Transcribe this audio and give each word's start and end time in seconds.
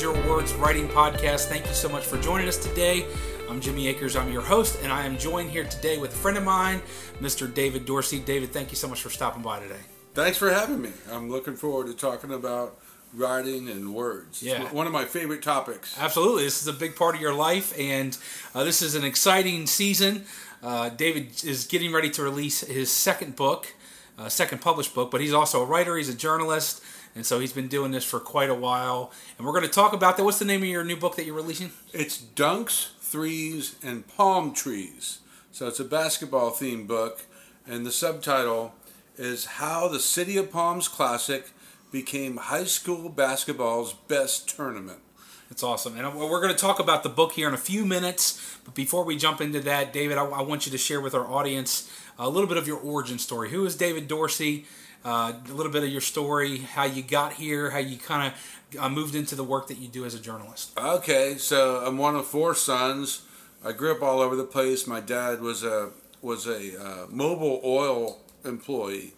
welcome 0.00 0.14
to 0.14 0.22
the 0.22 0.28
World 0.28 0.42
Needs 0.42 0.52
Your 0.52 0.54
Words 0.54 0.54
Writing 0.54 0.88
Podcast. 0.88 1.46
Thank 1.46 1.66
you 1.66 1.72
so 1.72 1.88
much 1.88 2.04
for 2.04 2.18
joining 2.18 2.48
us 2.48 2.56
today. 2.56 3.06
I'm 3.48 3.60
Jimmy 3.60 3.88
Akers, 3.88 4.16
I'm 4.16 4.32
your 4.32 4.42
host, 4.42 4.78
and 4.82 4.92
I 4.92 5.04
am 5.04 5.16
joined 5.18 5.50
here 5.50 5.64
today 5.64 5.98
with 5.98 6.12
a 6.12 6.16
friend 6.16 6.36
of 6.36 6.44
mine, 6.44 6.80
Mr. 7.20 7.52
David 7.52 7.84
Dorsey. 7.84 8.20
David, 8.20 8.52
thank 8.52 8.70
you 8.70 8.76
so 8.76 8.88
much 8.88 9.02
for 9.02 9.10
stopping 9.10 9.42
by 9.42 9.60
today. 9.60 9.80
Thanks 10.14 10.38
for 10.38 10.50
having 10.50 10.80
me. 10.80 10.90
I'm 11.10 11.30
looking 11.30 11.56
forward 11.56 11.86
to 11.86 11.94
talking 11.94 12.32
about 12.32 12.78
writing 13.14 13.68
and 13.68 13.94
words. 13.94 14.42
Yeah. 14.42 14.62
It's 14.62 14.72
one 14.72 14.86
of 14.86 14.92
my 14.92 15.04
favorite 15.04 15.42
topics. 15.42 15.98
Absolutely. 15.98 16.44
This 16.44 16.60
is 16.60 16.68
a 16.68 16.72
big 16.72 16.94
part 16.94 17.14
of 17.14 17.20
your 17.20 17.34
life, 17.34 17.76
and 17.78 18.16
uh, 18.54 18.64
this 18.64 18.82
is 18.82 18.94
an 18.94 19.04
exciting 19.04 19.66
season. 19.66 20.24
Uh, 20.62 20.90
David 20.90 21.44
is 21.44 21.66
getting 21.66 21.92
ready 21.92 22.10
to 22.10 22.22
release 22.22 22.60
his 22.60 22.90
second 22.90 23.36
book, 23.36 23.74
uh, 24.18 24.28
second 24.28 24.60
published 24.60 24.94
book, 24.94 25.10
but 25.10 25.20
he's 25.20 25.32
also 25.32 25.62
a 25.62 25.66
writer, 25.66 25.96
he's 25.96 26.08
a 26.08 26.14
journalist, 26.14 26.82
and 27.14 27.24
so 27.24 27.38
he's 27.38 27.52
been 27.52 27.68
doing 27.68 27.92
this 27.92 28.04
for 28.04 28.20
quite 28.20 28.50
a 28.50 28.54
while. 28.54 29.12
And 29.36 29.46
we're 29.46 29.52
going 29.52 29.64
to 29.64 29.70
talk 29.70 29.92
about 29.92 30.16
that. 30.16 30.24
What's 30.24 30.38
the 30.38 30.44
name 30.44 30.62
of 30.62 30.68
your 30.68 30.84
new 30.84 30.96
book 30.96 31.16
that 31.16 31.24
you're 31.24 31.34
releasing? 31.34 31.70
It's 31.92 32.18
Dunks, 32.20 32.90
Threes, 33.00 33.76
and 33.82 34.06
Palm 34.08 34.52
Trees. 34.52 35.20
So 35.52 35.68
it's 35.68 35.80
a 35.80 35.84
basketball 35.84 36.50
themed 36.50 36.86
book, 36.86 37.24
and 37.66 37.86
the 37.86 37.92
subtitle 37.92 38.74
is 39.16 39.44
How 39.44 39.88
the 39.88 40.00
City 40.00 40.36
of 40.36 40.52
Palms 40.52 40.88
Classic 40.88 41.50
Became 41.90 42.36
High 42.36 42.64
School 42.64 43.08
Basketball's 43.08 43.92
Best 43.92 44.48
Tournament. 44.54 45.00
It's 45.50 45.62
awesome. 45.62 45.98
And 45.98 46.14
we're 46.14 46.42
going 46.42 46.54
to 46.54 46.60
talk 46.60 46.78
about 46.78 47.02
the 47.02 47.08
book 47.08 47.32
here 47.32 47.48
in 47.48 47.54
a 47.54 47.58
few 47.58 47.86
minutes. 47.86 48.58
But 48.64 48.74
before 48.74 49.02
we 49.04 49.16
jump 49.16 49.40
into 49.40 49.60
that, 49.60 49.94
David, 49.94 50.18
I, 50.18 50.24
I 50.24 50.42
want 50.42 50.66
you 50.66 50.72
to 50.72 50.78
share 50.78 51.00
with 51.00 51.14
our 51.14 51.26
audience 51.26 51.90
a 52.18 52.28
little 52.28 52.48
bit 52.48 52.56
of 52.56 52.66
your 52.66 52.78
origin 52.78 53.18
story. 53.18 53.50
Who 53.50 53.64
is 53.64 53.76
David 53.76 54.08
Dorsey? 54.08 54.66
Uh, 55.04 55.32
a 55.48 55.52
little 55.52 55.70
bit 55.70 55.84
of 55.84 55.88
your 55.88 56.00
story, 56.00 56.58
how 56.58 56.84
you 56.84 57.02
got 57.02 57.34
here, 57.34 57.70
how 57.70 57.78
you 57.78 57.96
kind 57.96 58.32
of 58.32 58.80
uh, 58.80 58.88
moved 58.88 59.14
into 59.14 59.36
the 59.36 59.44
work 59.44 59.68
that 59.68 59.78
you 59.78 59.86
do 59.86 60.04
as 60.04 60.12
a 60.12 60.18
journalist. 60.18 60.76
Okay, 60.76 61.36
so 61.38 61.82
I'm 61.86 61.96
one 61.96 62.16
of 62.16 62.26
four 62.26 62.54
sons. 62.54 63.22
I 63.64 63.72
grew 63.72 63.92
up 63.92 64.02
all 64.02 64.20
over 64.20 64.34
the 64.34 64.44
place. 64.44 64.86
My 64.86 65.00
dad 65.00 65.40
was 65.40 65.62
a 65.62 65.90
was 66.20 66.46
a 66.48 66.80
uh, 66.80 67.06
Mobil 67.06 67.62
oil 67.62 68.18
employee, 68.44 69.14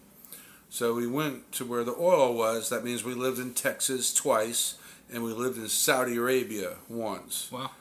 so 0.69 0.93
we 0.93 1.07
went 1.07 1.51
to 1.53 1.65
where 1.65 1.83
the 1.83 1.95
oil 1.95 2.35
was. 2.35 2.69
That 2.69 2.83
means 2.83 3.03
we 3.03 3.15
lived 3.15 3.39
in 3.39 3.55
Texas 3.55 4.13
twice, 4.13 4.75
and 5.11 5.23
we 5.23 5.33
lived 5.33 5.57
in 5.57 5.67
Saudi 5.67 6.15
Arabia 6.15 6.75
once. 6.87 7.51
Wow. 7.51 7.71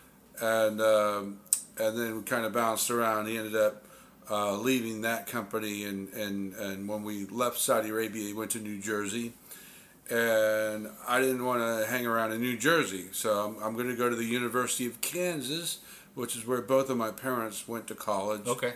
And 0.41 0.81
um, 0.81 1.41
and 1.79 1.99
then 1.99 2.17
we 2.17 2.23
kind 2.23 2.47
of 2.47 2.55
bounced 2.55 2.91
around. 2.91 3.27
He 3.27 3.37
ended 3.37 3.57
up 3.57 3.84
uh, 4.31 4.56
leaving 4.56 5.00
that 5.03 5.27
company, 5.27 5.84
and, 5.84 6.09
and 6.14 6.55
and 6.55 6.89
when 6.89 7.03
we 7.03 7.27
left 7.27 7.59
Saudi 7.59 7.91
Arabia, 7.91 8.23
he 8.23 8.33
went 8.33 8.53
to 8.53 8.61
New 8.61 8.81
Jersey 8.81 9.33
and 10.11 10.89
I 11.06 11.20
didn't 11.20 11.45
want 11.45 11.61
to 11.61 11.89
hang 11.89 12.05
around 12.05 12.33
in 12.33 12.41
New 12.41 12.56
Jersey, 12.56 13.06
so 13.12 13.47
I'm, 13.47 13.62
I'm 13.62 13.75
going 13.75 13.89
to 13.89 13.95
go 13.95 14.11
to 14.11 14.17
the 14.17 14.25
University 14.25 14.87
of 14.87 15.00
Kansas, 15.00 15.78
which 16.14 16.37
is 16.37 16.47
where 16.47 16.61
both 16.61 16.91
of 16.91 16.97
my 16.97 17.12
parents 17.12 17.69
went 17.69 17.87
to 17.89 17.95
college. 17.95 18.47
Okay. 18.47 18.75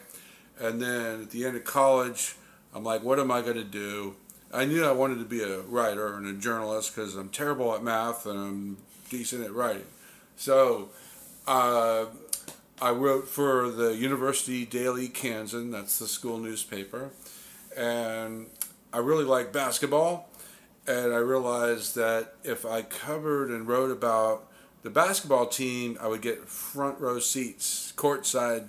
And 0.61 0.81
then 0.81 1.23
at 1.23 1.31
the 1.31 1.45
end 1.45 1.57
of 1.57 1.65
college, 1.65 2.37
I'm 2.73 2.85
like, 2.85 3.03
what 3.03 3.19
am 3.19 3.33
I 3.33 3.43
going 3.43 3.57
to 3.57 3.65
do? 3.65 4.15
I 4.53 4.65
knew 4.65 4.85
I 4.85 4.93
wanted 4.93 5.19
to 5.19 5.25
be 5.25 5.43
a 5.43 5.61
writer 5.63 6.15
and 6.15 6.27
a 6.27 6.35
journalist 6.35 6.95
because 6.95 7.17
I'm 7.17 7.29
terrible 7.29 7.75
at 7.75 7.83
math 7.83 8.27
and 8.27 8.39
I'm 8.39 8.77
decent 9.11 9.45
at 9.45 9.53
writing. 9.53 9.87
So 10.37 10.91
uh, 11.49 12.05
I 12.81 12.91
wrote 12.91 13.29
for 13.29 13.71
the 13.71 13.95
University 13.95 14.67
Daily 14.67 15.09
Kansan, 15.09 15.71
that's 15.71 15.99
the 15.99 16.09
school 16.09 16.39
newspaper, 16.39 17.11
and 17.77 18.47
I 18.93 18.99
really 18.99 19.25
like 19.25 19.53
basketball 19.53 20.29
and 20.87 21.15
I 21.15 21.19
realized 21.19 21.95
that 21.97 22.35
if 22.45 22.67
I 22.67 22.83
covered 22.83 23.51
and 23.51 23.67
wrote 23.67 23.91
about 23.91 24.51
the 24.83 24.91
basketball 24.91 25.47
team, 25.47 25.97
I 26.01 26.09
would 26.09 26.21
get 26.21 26.47
front 26.49 27.01
row 27.01 27.19
seats, 27.19 27.93
courtside 27.97 28.69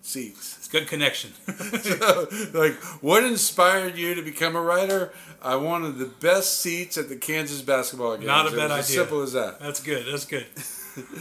seats. 0.00 0.56
It's 0.58 0.68
good 0.68 0.86
connection. 0.86 1.32
so, 1.82 2.28
like, 2.54 2.74
what 3.02 3.24
inspired 3.24 3.96
you 3.96 4.14
to 4.14 4.22
become 4.22 4.54
a 4.54 4.62
writer? 4.62 5.12
I 5.42 5.56
wanted 5.56 5.98
the 5.98 6.06
best 6.06 6.60
seats 6.60 6.96
at 6.96 7.08
the 7.08 7.16
Kansas 7.16 7.62
basketball 7.62 8.16
game. 8.16 8.26
Not 8.26 8.46
a 8.46 8.50
bad 8.50 8.70
idea. 8.70 8.78
As 8.78 8.86
simple 8.86 9.22
as 9.22 9.32
that. 9.32 9.58
That's 9.58 9.80
good. 9.80 10.06
That's 10.06 10.24
good. 10.24 10.46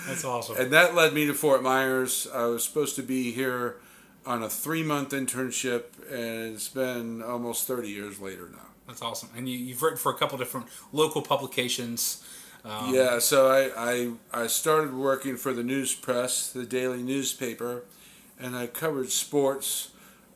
That's 0.08 0.24
awesome. 0.24 0.58
And 0.58 0.72
that 0.74 0.96
led 0.96 1.14
me 1.14 1.26
to 1.28 1.34
Fort 1.34 1.64
Myers. 1.64 2.28
I 2.34 2.46
was 2.46 2.64
supposed 2.64 2.96
to 2.96 3.04
be 3.04 3.32
here 3.32 3.78
on 4.26 4.44
a 4.44 4.50
three 4.50 4.84
month 4.84 5.10
internship, 5.10 5.84
and 6.10 6.54
it's 6.54 6.70
been 6.70 7.22
almost 7.22 7.68
30 7.68 7.90
years 7.90 8.20
later 8.20 8.50
now. 8.52 8.68
That's 8.88 9.02
awesome. 9.02 9.30
And 9.36 9.50
you, 9.50 9.58
you've 9.58 9.82
written 9.82 9.98
for 9.98 10.12
a 10.12 10.16
couple 10.16 10.38
different 10.38 10.68
local 10.92 11.22
publications. 11.22 12.24
Um, 12.64 12.94
yeah, 12.94 13.20
so 13.20 13.48
I, 13.50 13.72
I 14.34 14.44
I 14.44 14.48
started 14.48 14.94
working 14.94 15.38
for 15.38 15.54
the 15.54 15.64
News 15.64 15.94
Press, 15.94 16.52
the 16.52 16.66
daily 16.66 17.04
newspaper, 17.04 17.84
and 18.40 18.56
I 18.56 18.68
covered 18.68 19.12
sports 19.12 19.92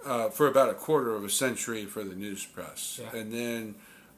uh, 0.05 0.29
for 0.29 0.47
about 0.47 0.69
a 0.69 0.73
quarter 0.73 1.15
of 1.15 1.23
a 1.23 1.29
century 1.29 1.85
for 1.85 2.03
the 2.03 2.15
News 2.15 2.45
Press. 2.45 3.01
Yeah. 3.01 3.19
And 3.19 3.33
then 3.33 3.75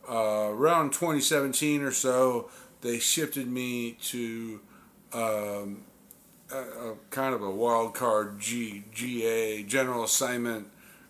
uh, 0.10 0.50
around 0.50 0.92
2017 0.92 1.82
or 1.82 1.92
so, 1.92 2.50
they 2.82 3.00
shifted 3.00 3.48
me 3.48 3.94
to 4.04 4.60
um, 5.14 5.84
a, 6.52 6.58
a 6.58 6.96
kind 7.10 7.34
of 7.34 7.42
a 7.42 7.50
wild 7.50 7.94
card 7.94 8.40
G, 8.40 8.84
GA, 8.94 9.64
general 9.64 10.04
assignment 10.04 10.68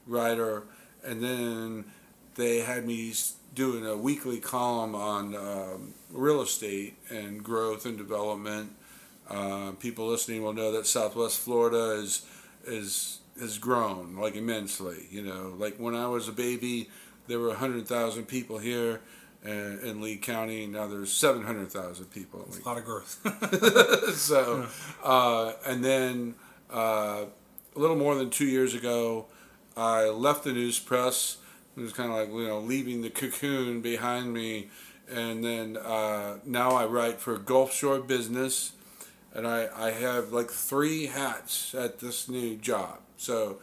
writer, 0.07 0.63
and 1.03 1.23
then 1.23 1.85
they 2.35 2.59
had 2.59 2.85
me 2.85 3.13
doing 3.53 3.85
a 3.85 3.97
weekly 3.97 4.39
column 4.39 4.95
on 4.95 5.35
um, 5.35 5.93
real 6.11 6.41
estate 6.41 6.95
and 7.09 7.43
growth 7.43 7.85
and 7.85 7.97
development. 7.97 8.71
Uh, 9.29 9.71
people 9.79 10.07
listening 10.07 10.43
will 10.43 10.53
know 10.53 10.71
that 10.71 10.85
Southwest 10.85 11.39
Florida 11.39 11.91
is 12.01 12.25
is 12.65 13.19
has 13.39 13.57
grown 13.57 14.15
like 14.17 14.35
immensely. 14.35 15.07
You 15.09 15.23
know, 15.23 15.53
like 15.57 15.77
when 15.77 15.95
I 15.95 16.07
was 16.07 16.27
a 16.27 16.33
baby, 16.33 16.89
there 17.27 17.39
were 17.39 17.53
hundred 17.55 17.87
thousand 17.87 18.25
people 18.27 18.57
here 18.57 19.01
uh, 19.45 19.49
in 19.49 20.01
Lee 20.01 20.17
County. 20.17 20.67
Now 20.67 20.87
there's 20.87 21.11
seven 21.11 21.43
hundred 21.43 21.71
thousand 21.71 22.05
people. 22.11 22.43
In 22.45 22.51
Lee 22.51 22.61
A 22.63 22.67
lot 22.67 22.77
of 22.77 22.85
growth. 22.85 24.15
so, 24.15 24.67
uh, 25.03 25.53
and 25.65 25.83
then 25.83 26.35
uh, 26.71 27.25
a 27.75 27.79
little 27.79 27.95
more 27.95 28.15
than 28.15 28.29
two 28.29 28.45
years 28.45 28.73
ago, 28.73 29.27
I 29.75 30.05
left 30.05 30.43
the 30.43 30.53
news 30.53 30.79
press. 30.79 31.37
It 31.75 31.81
was 31.81 31.93
kind 31.93 32.11
of 32.11 32.17
like 32.17 32.29
you 32.29 32.47
know 32.47 32.59
leaving 32.59 33.01
the 33.01 33.09
cocoon 33.09 33.81
behind 33.81 34.33
me, 34.33 34.69
and 35.09 35.43
then 35.43 35.77
uh, 35.77 36.37
now 36.45 36.71
I 36.71 36.85
write 36.85 37.19
for 37.19 37.37
Gulf 37.37 37.73
Shore 37.73 37.99
Business, 37.99 38.73
and 39.33 39.47
I 39.47 39.69
I 39.75 39.91
have 39.91 40.31
like 40.31 40.51
three 40.51 41.07
hats 41.07 41.73
at 41.73 41.99
this 41.99 42.29
new 42.29 42.57
job. 42.57 42.99
So, 43.17 43.59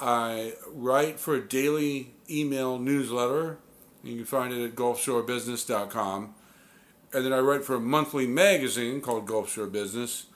I 0.00 0.54
write 0.70 1.18
for 1.18 1.34
a 1.34 1.46
daily 1.46 2.14
email 2.30 2.78
newsletter. 2.78 3.58
You 4.02 4.16
can 4.16 4.24
find 4.24 4.52
it 4.52 4.64
at 4.64 4.74
gulfshorebusiness.com 4.74 6.34
and 7.12 7.24
then 7.24 7.32
I 7.32 7.40
write 7.40 7.64
for 7.64 7.74
a 7.74 7.80
monthly 7.80 8.26
magazine 8.26 9.00
called 9.00 9.26
Gulf 9.26 9.52
Shore 9.52 9.66
Business, 9.66 10.26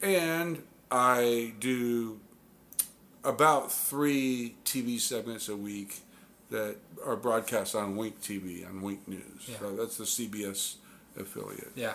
and 0.00 0.62
I 0.90 1.52
do 1.60 2.20
about 3.22 3.70
three 3.72 4.54
TV 4.64 4.98
segments 4.98 5.48
a 5.48 5.56
week 5.56 6.00
that 6.50 6.76
are 7.04 7.16
broadcast 7.16 7.74
on 7.74 7.96
Wink 7.96 8.20
TV 8.20 8.66
on 8.66 8.80
Wink 8.80 9.06
News. 9.06 9.48
Yeah. 9.48 9.58
So 9.58 9.76
that's 9.76 9.98
the 9.98 10.04
CBS 10.04 10.76
affiliate. 11.18 11.72
Yeah. 11.74 11.94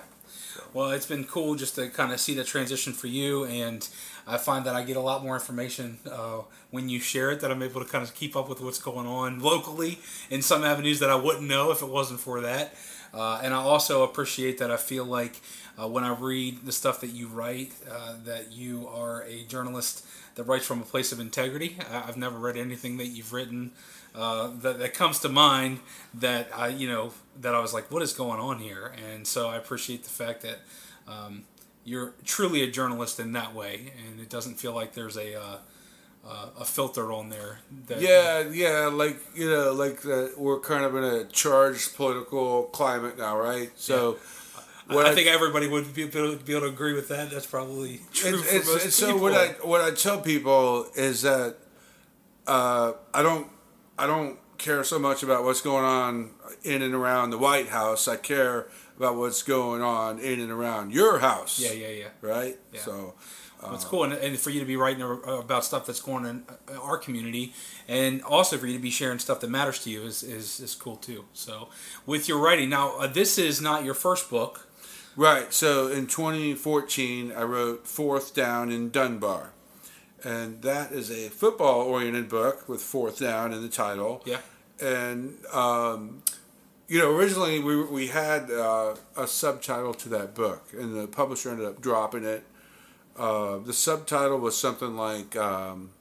Well, 0.73 0.91
it's 0.91 1.05
been 1.05 1.23
cool 1.25 1.55
just 1.55 1.75
to 1.75 1.89
kind 1.89 2.11
of 2.11 2.19
see 2.19 2.33
the 2.33 2.43
transition 2.43 2.93
for 2.93 3.07
you, 3.07 3.45
and 3.45 3.87
I 4.27 4.37
find 4.37 4.65
that 4.65 4.75
I 4.75 4.83
get 4.83 4.97
a 4.97 5.01
lot 5.01 5.23
more 5.23 5.35
information 5.35 5.97
uh, 6.09 6.41
when 6.69 6.89
you 6.89 6.99
share 6.99 7.31
it. 7.31 7.41
That 7.41 7.51
I'm 7.51 7.61
able 7.63 7.83
to 7.83 7.89
kind 7.89 8.03
of 8.03 8.13
keep 8.15 8.35
up 8.35 8.49
with 8.49 8.61
what's 8.61 8.79
going 8.79 9.07
on 9.07 9.39
locally 9.39 9.99
in 10.29 10.41
some 10.41 10.63
avenues 10.63 10.99
that 10.99 11.09
I 11.09 11.15
wouldn't 11.15 11.47
know 11.47 11.71
if 11.71 11.81
it 11.81 11.89
wasn't 11.89 12.19
for 12.19 12.41
that. 12.41 12.73
Uh, 13.13 13.41
and 13.43 13.53
I 13.53 13.57
also 13.57 14.03
appreciate 14.03 14.57
that 14.59 14.71
I 14.71 14.77
feel 14.77 15.03
like 15.03 15.41
uh, 15.81 15.87
when 15.87 16.03
I 16.03 16.13
read 16.13 16.65
the 16.65 16.71
stuff 16.71 17.01
that 17.01 17.09
you 17.09 17.27
write, 17.27 17.73
uh, 17.89 18.15
that 18.25 18.51
you 18.51 18.87
are 18.87 19.23
a 19.23 19.43
journalist 19.43 20.05
that 20.35 20.43
writes 20.43 20.65
from 20.65 20.81
a 20.81 20.85
place 20.85 21.11
of 21.11 21.19
integrity. 21.19 21.77
I- 21.91 22.07
I've 22.07 22.17
never 22.17 22.37
read 22.37 22.55
anything 22.55 22.97
that 22.97 23.07
you've 23.07 23.33
written 23.33 23.71
uh, 24.15 24.51
that, 24.61 24.79
that 24.79 24.93
comes 24.93 25.19
to 25.19 25.29
mind 25.29 25.79
that 26.13 26.49
I, 26.55 26.67
you 26.69 26.87
know, 26.87 27.11
that 27.39 27.55
I 27.55 27.59
was 27.59 27.73
like, 27.73 27.89
what 27.91 28.01
is 28.01 28.13
going 28.13 28.39
on 28.39 28.59
here? 28.59 28.93
And 29.11 29.25
so 29.25 29.49
I 29.49 29.55
appreciate 29.57 30.03
the 30.03 30.09
fact 30.09 30.41
that 30.41 30.59
um, 31.07 31.43
you're 31.85 32.13
truly 32.25 32.61
a 32.61 32.69
journalist 32.69 33.19
in 33.19 33.31
that 33.33 33.53
way, 33.55 33.91
and 34.07 34.19
it 34.19 34.29
doesn't 34.29 34.55
feel 34.59 34.73
like 34.73 34.93
there's 34.93 35.17
a 35.17 35.39
uh, 35.39 35.57
uh, 36.27 36.47
a 36.59 36.65
filter 36.65 37.11
on 37.11 37.29
there. 37.29 37.59
That, 37.87 38.01
Yeah, 38.01 38.47
yeah, 38.51 38.89
like 38.91 39.17
you 39.35 39.49
know, 39.49 39.73
like 39.73 40.01
the, 40.01 40.33
we're 40.37 40.59
kind 40.59 40.85
of 40.85 40.95
in 40.95 41.03
a 41.03 41.25
charged 41.25 41.95
political 41.95 42.63
climate 42.65 43.17
now, 43.17 43.37
right? 43.39 43.71
So, 43.75 44.17
I, 44.89 44.93
what 44.95 45.05
I 45.07 45.15
think 45.15 45.27
everybody 45.29 45.67
would 45.67 45.91
be 45.95 46.03
able, 46.03 46.37
to, 46.37 46.43
be 46.43 46.51
able 46.51 46.67
to 46.67 46.73
agree 46.73 46.93
with 46.93 47.07
that. 47.07 47.31
That's 47.31 47.47
probably 47.47 48.01
true 48.13 48.39
It's- 48.39 48.49
for 48.49 48.55
it's- 48.55 48.67
most 48.85 48.91
so 48.97 49.05
people. 49.07 49.21
what 49.21 49.33
I 49.33 49.47
what 49.63 49.81
I 49.81 49.91
tell 49.91 50.19
people 50.21 50.85
is 50.95 51.23
that 51.23 51.55
uh, 52.45 52.93
I 53.13 53.23
don't 53.23 53.47
I 53.97 54.07
don't 54.07 54.39
care 54.57 54.83
so 54.83 54.99
much 54.99 55.23
about 55.23 55.43
what's 55.43 55.61
going 55.61 55.83
on 55.83 56.31
in 56.63 56.81
and 56.81 56.93
around 56.93 57.31
the 57.31 57.37
White 57.37 57.69
House. 57.69 58.07
I 58.07 58.15
care 58.15 58.67
about 58.97 59.15
what's 59.15 59.43
going 59.43 59.81
on 59.81 60.19
in 60.19 60.39
and 60.39 60.51
around 60.51 60.91
your 60.91 61.19
house. 61.19 61.59
Yeah, 61.59 61.71
yeah, 61.71 61.87
yeah. 61.89 62.07
Right. 62.21 62.57
Yeah. 62.73 62.81
So. 62.81 63.13
Well, 63.61 63.75
it's 63.75 63.85
cool, 63.85 64.05
and, 64.05 64.13
and 64.13 64.39
for 64.39 64.49
you 64.49 64.59
to 64.59 64.65
be 64.65 64.75
writing 64.75 65.03
about 65.03 65.63
stuff 65.63 65.85
that's 65.85 66.01
going 66.01 66.25
on 66.25 66.43
in 66.67 66.77
our 66.77 66.97
community, 66.97 67.53
and 67.87 68.23
also 68.23 68.57
for 68.57 68.65
you 68.65 68.73
to 68.73 68.81
be 68.81 68.89
sharing 68.89 69.19
stuff 69.19 69.39
that 69.41 69.51
matters 69.51 69.83
to 69.83 69.91
you 69.91 70.01
is, 70.01 70.23
is, 70.23 70.59
is 70.59 70.73
cool 70.73 70.95
too. 70.95 71.25
So, 71.33 71.69
with 72.07 72.27
your 72.27 72.39
writing, 72.39 72.69
now 72.69 72.97
uh, 72.97 73.05
this 73.05 73.37
is 73.37 73.61
not 73.61 73.83
your 73.85 73.93
first 73.93 74.31
book. 74.31 74.67
Right. 75.15 75.53
So 75.53 75.87
in 75.87 76.07
2014, 76.07 77.33
I 77.33 77.43
wrote 77.43 77.87
Fourth 77.87 78.33
Down 78.33 78.71
in 78.71 78.89
Dunbar. 78.89 79.51
And 80.23 80.61
that 80.61 80.91
is 80.91 81.09
a 81.09 81.29
football 81.29 81.81
oriented 81.81 82.29
book 82.29 82.69
with 82.69 82.81
fourth 82.81 83.19
down 83.19 83.53
in 83.53 83.61
the 83.61 83.69
title. 83.69 84.21
Yeah. 84.25 84.39
And, 84.79 85.37
um, 85.51 86.23
you 86.87 86.99
know, 86.99 87.15
originally 87.15 87.59
we, 87.59 87.83
we 87.83 88.07
had 88.07 88.51
uh, 88.51 88.95
a 89.17 89.25
subtitle 89.25 89.93
to 89.95 90.09
that 90.09 90.35
book, 90.35 90.67
and 90.77 90.95
the 90.95 91.07
publisher 91.07 91.49
ended 91.49 91.65
up 91.65 91.81
dropping 91.81 92.25
it. 92.25 92.43
Uh, 93.17 93.57
the 93.59 93.73
subtitle 93.73 94.39
was 94.39 94.57
something 94.57 94.95
like 94.95 95.35
um, 95.35 95.91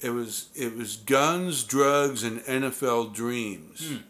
it 0.00 0.10
was 0.10 0.48
it 0.54 0.76
was 0.76 0.96
guns, 0.96 1.64
drugs, 1.64 2.22
and 2.22 2.40
NFL 2.40 3.14
dreams. 3.14 4.00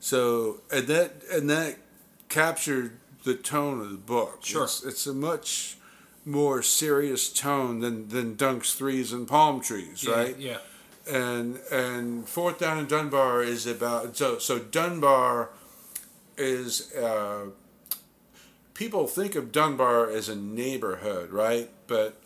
So 0.00 0.60
and 0.72 0.86
that 0.88 1.22
and 1.32 1.48
that 1.50 1.76
captured 2.28 2.98
the 3.24 3.34
tone 3.34 3.80
of 3.80 3.90
the 3.90 3.96
book. 3.96 4.38
Sure. 4.42 4.64
It's, 4.64 4.84
it's 4.84 5.06
a 5.06 5.12
much 5.12 5.76
more 6.26 6.60
serious 6.62 7.32
tone 7.32 7.78
than, 7.80 8.08
than 8.08 8.34
dunks, 8.36 8.74
threes, 8.76 9.12
and 9.12 9.26
palm 9.28 9.60
trees, 9.62 10.04
Yeah, 10.04 10.14
right? 10.14 10.36
Yeah. 10.38 10.58
And 11.08 11.58
and 11.70 12.28
fourth 12.28 12.58
down 12.58 12.78
in 12.78 12.86
Dunbar 12.86 13.42
is 13.44 13.64
about 13.66 14.16
so 14.16 14.38
so 14.38 14.58
Dunbar 14.58 15.50
is 16.36 16.92
uh, 16.94 17.46
people 18.74 19.06
think 19.06 19.34
of 19.36 19.52
Dunbar 19.52 20.10
as 20.10 20.28
a 20.28 20.36
neighborhood, 20.36 21.30
right? 21.30 21.70
But 21.86 22.16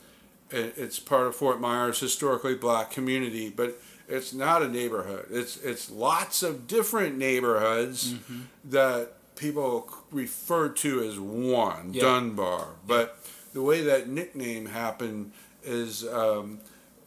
it, 0.51 0.75
it's 0.77 0.99
part 0.99 1.27
of 1.27 1.37
Fort 1.37 1.61
Myers 1.61 2.01
historically 2.01 2.55
black 2.55 2.91
community, 2.91 3.51
but 3.51 3.79
it's 4.09 4.33
not 4.33 4.63
a 4.63 4.69
neighborhood. 4.69 5.27
It's 5.31 5.57
it's 5.59 5.91
lots 5.91 6.43
of 6.43 6.67
different 6.67 7.19
neighborhoods 7.19 8.15
Mm-hmm. 8.15 8.41
that 8.71 9.13
people 9.37 9.89
refer 10.11 10.69
to 10.71 11.03
as 11.03 11.19
one 11.19 11.93
Yeah. 11.93 12.03
Dunbar. 12.03 12.69
But 12.87 13.19
the 13.53 13.63
way 13.63 13.83
that 13.83 14.09
nickname 14.09 14.67
happened 14.67 15.33
is 15.63 16.07
um, 16.07 16.61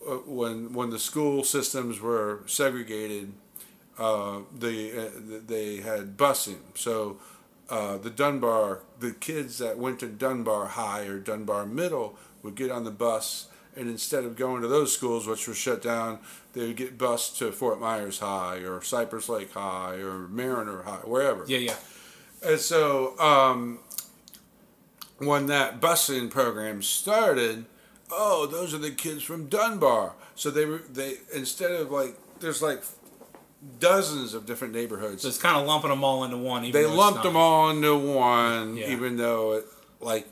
uh, 0.07 0.15
when 0.25 0.73
when 0.73 0.89
the 0.89 0.99
school 0.99 1.43
systems 1.43 1.99
were 1.99 2.41
segregated, 2.45 3.33
uh, 3.97 4.39
they 4.57 4.97
uh, 4.97 5.09
they 5.47 5.77
had 5.77 6.17
busing. 6.17 6.59
So 6.75 7.17
uh, 7.69 7.97
the 7.97 8.09
Dunbar, 8.09 8.81
the 8.99 9.11
kids 9.11 9.57
that 9.59 9.77
went 9.77 9.99
to 10.01 10.07
Dunbar 10.07 10.67
High 10.67 11.05
or 11.05 11.19
Dunbar 11.19 11.65
Middle 11.65 12.15
would 12.41 12.55
get 12.55 12.71
on 12.71 12.83
the 12.83 12.91
bus, 12.91 13.47
and 13.75 13.89
instead 13.89 14.25
of 14.25 14.35
going 14.35 14.61
to 14.61 14.67
those 14.67 14.93
schools, 14.93 15.25
which 15.25 15.47
were 15.47 15.53
shut 15.53 15.81
down, 15.81 16.19
they 16.53 16.67
would 16.67 16.75
get 16.75 16.97
bused 16.97 17.37
to 17.39 17.51
Fort 17.51 17.79
Myers 17.79 18.19
High 18.19 18.57
or 18.57 18.81
Cypress 18.81 19.29
Lake 19.29 19.53
High 19.53 19.95
or 19.95 20.27
Mariner 20.27 20.83
High, 20.83 20.97
wherever. 21.05 21.45
Yeah, 21.47 21.59
yeah. 21.59 21.75
And 22.45 22.59
so 22.59 23.17
um, 23.19 23.79
when 25.17 25.45
that 25.47 25.79
busing 25.79 26.29
program 26.29 26.81
started, 26.81 27.65
oh, 28.11 28.45
those 28.45 28.73
are 28.73 28.77
the 28.79 28.91
kids 28.91 29.23
from 29.23 29.47
Dunbar. 29.47 30.13
So 30.35 30.49
they 30.49 30.65
were 30.65 30.79
they 30.91 31.15
instead 31.33 31.71
of 31.71 31.91
like 31.91 32.17
there's 32.39 32.61
like 32.61 32.83
dozens 33.79 34.33
of 34.33 34.45
different 34.45 34.73
neighborhoods. 34.73 35.21
So 35.21 35.27
it's 35.27 35.37
kind 35.37 35.57
of 35.57 35.65
lumping 35.65 35.89
them 35.89 36.03
all 36.03 36.23
into 36.23 36.37
one. 36.37 36.65
Even 36.65 36.81
they 36.81 36.87
lumped 36.87 37.23
them 37.23 37.35
all 37.37 37.69
into 37.69 37.95
one, 37.97 38.77
Yeah. 38.77 38.89
even 38.91 39.17
though 39.17 39.53
it, 39.53 39.65
like 39.99 40.27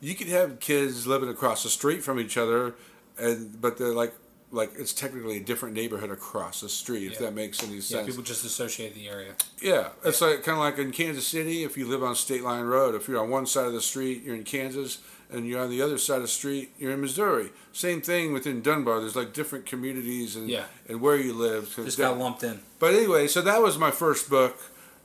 you 0.00 0.14
could 0.14 0.28
have 0.28 0.58
kids 0.60 1.06
living 1.06 1.28
across 1.28 1.62
the 1.62 1.68
street 1.68 2.02
from 2.02 2.18
each 2.18 2.36
other, 2.36 2.74
and 3.18 3.60
but 3.60 3.76
they're 3.78 3.92
like 3.94 4.14
like 4.52 4.70
it's 4.78 4.92
technically 4.92 5.38
a 5.38 5.40
different 5.40 5.74
neighborhood 5.74 6.10
across 6.10 6.60
the 6.60 6.68
street. 6.68 7.06
If 7.06 7.14
Yeah. 7.14 7.26
that 7.26 7.34
makes 7.34 7.62
any 7.62 7.80
sense, 7.80 7.90
Yeah, 7.90 8.02
people 8.04 8.22
just 8.22 8.44
associate 8.44 8.94
the 8.94 9.08
area. 9.08 9.34
Yeah, 9.60 9.88
it's 10.04 10.20
like 10.20 10.42
kind 10.44 10.58
of 10.58 10.64
like 10.64 10.78
in 10.78 10.92
Kansas 10.92 11.26
City. 11.26 11.64
If 11.64 11.76
you 11.78 11.86
live 11.88 12.02
on 12.02 12.14
State 12.14 12.42
Line 12.42 12.64
Road, 12.66 12.94
if 12.94 13.08
you're 13.08 13.20
on 13.20 13.30
one 13.30 13.46
side 13.46 13.66
of 13.66 13.72
the 13.72 13.80
street, 13.80 14.22
you're 14.24 14.34
in 14.36 14.44
Kansas, 14.44 14.98
and 15.30 15.48
you're 15.48 15.60
on 15.62 15.70
the 15.70 15.80
other 15.80 15.96
side 15.96 16.16
of 16.16 16.22
the 16.22 16.28
street, 16.28 16.72
you're 16.78 16.92
in 16.92 17.00
Missouri. 17.00 17.50
Same 17.72 18.02
thing 18.02 18.34
within 18.34 18.60
Dunbar. 18.60 19.00
There's 19.00 19.16
like 19.16 19.32
different 19.32 19.64
communities 19.64 20.36
and 20.36 20.50
Yeah. 20.50 20.64
and 20.86 21.00
where 21.00 21.16
you 21.16 21.32
live. 21.32 21.74
Just 21.74 21.96
got 21.96 22.18
lumped 22.18 22.42
in. 22.42 22.60
But 22.78 22.92
anyway, 22.94 23.28
so 23.28 23.40
that 23.40 23.62
was 23.62 23.78
my 23.78 23.90
first 23.90 24.28
book, 24.28 24.58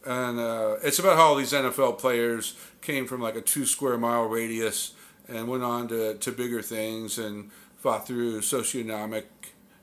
and 0.05 0.39
uh, 0.39 0.75
it's 0.83 0.99
about 0.99 1.15
how 1.15 1.23
all 1.27 1.35
these 1.35 1.53
NFL 1.53 1.93
players 1.93 2.55
came 2.81 3.07
from 3.07 3.21
like 3.21 3.37
a 3.37 3.41
two 3.41 3.65
square 3.65 3.97
mile 3.97 4.25
radius 4.25 4.91
and 5.29 5.47
went 5.47 5.63
on 5.63 5.87
to, 5.87 6.15
to 6.15 6.31
bigger 6.33 6.61
things 6.61 7.17
and 7.17 7.49
fought 7.77 8.07
through 8.07 8.41
socioeconomic 8.41 9.23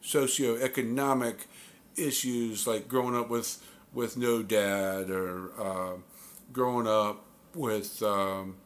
socioeconomic 0.05 1.37
issues 1.97 2.67
like 2.67 2.89
growing 2.89 3.17
up 3.17 3.29
with 3.31 3.63
with 3.93 4.17
no 4.17 4.43
dad 4.43 5.09
or 5.11 5.51
uh, 5.59 5.97
growing 6.53 6.87
up 6.87 7.25
with 7.55 8.03
um, 8.03 8.57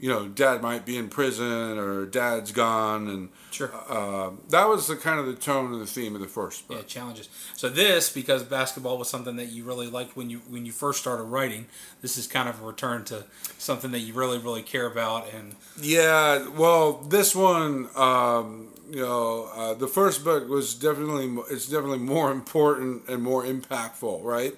you 0.00 0.08
know 0.08 0.28
dad 0.28 0.62
might 0.62 0.86
be 0.86 0.96
in 0.96 1.08
prison 1.08 1.76
or 1.78 2.06
dad's 2.06 2.52
gone 2.52 3.08
and 3.08 3.28
Sure. 3.50 3.70
uh, 3.88 4.30
that 4.50 4.68
was 4.68 4.86
the 4.86 4.94
kind 4.94 5.18
of 5.18 5.26
the 5.26 5.34
tone 5.34 5.72
and 5.72 5.80
the 5.82 5.86
theme 5.86 6.14
of 6.14 6.20
the 6.20 6.28
first 6.28 6.68
book. 6.68 6.76
Yeah, 6.76 6.84
challenges. 6.84 7.28
So 7.56 7.68
this, 7.68 8.12
because 8.12 8.44
basketball 8.44 8.98
was 8.98 9.08
something 9.08 9.34
that 9.36 9.46
you 9.46 9.64
really 9.64 9.88
liked 9.88 10.16
when 10.16 10.30
you 10.30 10.38
when 10.48 10.64
you 10.66 10.70
first 10.72 11.00
started 11.00 11.24
writing, 11.24 11.66
this 12.02 12.16
is 12.16 12.26
kind 12.28 12.48
of 12.48 12.62
a 12.62 12.64
return 12.64 13.04
to 13.06 13.24
something 13.58 13.90
that 13.92 14.00
you 14.00 14.12
really 14.14 14.38
really 14.38 14.62
care 14.62 14.86
about. 14.86 15.32
And 15.34 15.56
Yeah, 15.80 16.48
well, 16.50 16.92
this 17.08 17.34
one, 17.34 17.88
um, 17.96 18.68
you 18.90 19.00
know, 19.00 19.50
uh, 19.54 19.74
the 19.74 19.88
first 19.88 20.22
book 20.24 20.48
was 20.48 20.74
definitely 20.74 21.42
it's 21.50 21.66
definitely 21.66 21.98
more 21.98 22.30
important 22.30 23.08
and 23.08 23.22
more 23.22 23.44
impactful, 23.44 24.22
right? 24.22 24.54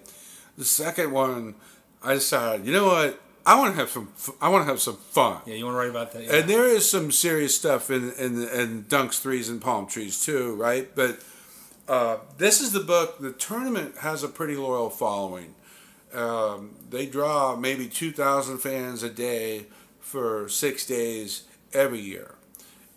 The 0.58 0.64
second 0.66 1.12
one, 1.12 1.54
I 2.02 2.14
decided, 2.14 2.66
you 2.66 2.72
know 2.72 2.86
what, 2.86 3.20
I 3.46 3.58
want 3.58 3.74
to 3.74 3.80
have 3.80 3.90
some, 3.90 4.12
I 4.40 4.48
want 4.48 4.64
to 4.64 4.70
have 4.70 4.80
some 4.80 4.96
fun, 4.96 5.40
yeah, 5.46 5.54
you 5.54 5.64
want 5.64 5.74
to 5.74 5.78
write 5.78 5.90
about 5.90 6.12
that. 6.12 6.24
Yeah. 6.24 6.36
and 6.36 6.50
there 6.50 6.66
is 6.66 6.88
some 6.88 7.10
serious 7.10 7.54
stuff 7.54 7.90
in 7.90 8.12
in, 8.12 8.42
in 8.48 8.84
dunks, 8.84 9.20
threes, 9.20 9.48
and 9.48 9.60
palm 9.60 9.86
trees 9.86 10.22
too, 10.24 10.54
right? 10.56 10.94
But 10.94 11.20
uh, 11.88 12.18
this 12.38 12.60
is 12.60 12.72
the 12.72 12.80
book. 12.80 13.18
The 13.18 13.32
tournament 13.32 13.98
has 13.98 14.22
a 14.22 14.28
pretty 14.28 14.56
loyal 14.56 14.90
following. 14.90 15.54
Um, 16.12 16.74
they 16.90 17.06
draw 17.06 17.56
maybe 17.56 17.88
two 17.88 18.12
thousand 18.12 18.58
fans 18.58 19.02
a 19.02 19.10
day 19.10 19.66
for 20.00 20.48
six 20.48 20.86
days 20.86 21.44
every 21.72 22.00
year, 22.00 22.34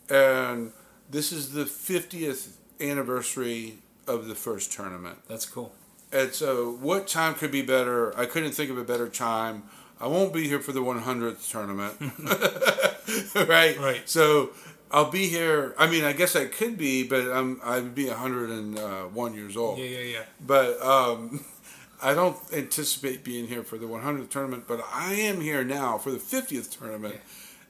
and 0.09 0.71
this 1.09 1.31
is 1.31 1.53
the 1.53 1.65
fiftieth 1.65 2.57
anniversary 2.81 3.79
of 4.07 4.27
the 4.27 4.35
first 4.35 4.71
tournament. 4.73 5.19
That's 5.27 5.45
cool. 5.45 5.73
And 6.11 6.31
so, 6.33 6.71
what 6.71 7.07
time 7.07 7.33
could 7.33 7.51
be 7.51 7.61
better? 7.63 8.15
I 8.17 8.25
couldn't 8.25 8.51
think 8.51 8.69
of 8.69 8.77
a 8.77 8.83
better 8.83 9.09
time. 9.09 9.63
I 9.99 10.07
won't 10.07 10.33
be 10.33 10.47
here 10.47 10.59
for 10.59 10.71
the 10.71 10.81
100th 10.81 11.49
tournament. 11.49 11.95
right? 13.49 13.79
Right. 13.79 14.01
So, 14.05 14.51
I'll 14.93 15.09
be 15.09 15.27
here. 15.27 15.73
I 15.77 15.87
mean, 15.87 16.03
I 16.03 16.13
guess 16.13 16.35
I 16.35 16.45
could 16.45 16.77
be, 16.77 17.03
but 17.03 17.31
I'm, 17.31 17.59
I'd 17.63 17.95
be 17.95 18.07
101 18.07 19.33
years 19.33 19.57
old. 19.57 19.79
Yeah, 19.79 19.85
yeah, 19.85 19.99
yeah. 19.99 20.23
But 20.45 20.79
um, 20.81 21.43
I 22.01 22.13
don't 22.13 22.37
anticipate 22.53 23.23
being 23.23 23.47
here 23.47 23.63
for 23.63 23.79
the 23.79 23.87
100th 23.87 24.29
tournament, 24.29 24.65
but 24.67 24.85
I 24.93 25.13
am 25.13 25.41
here 25.41 25.63
now 25.63 25.97
for 25.97 26.11
the 26.11 26.19
50th 26.19 26.77
tournament. 26.77 27.15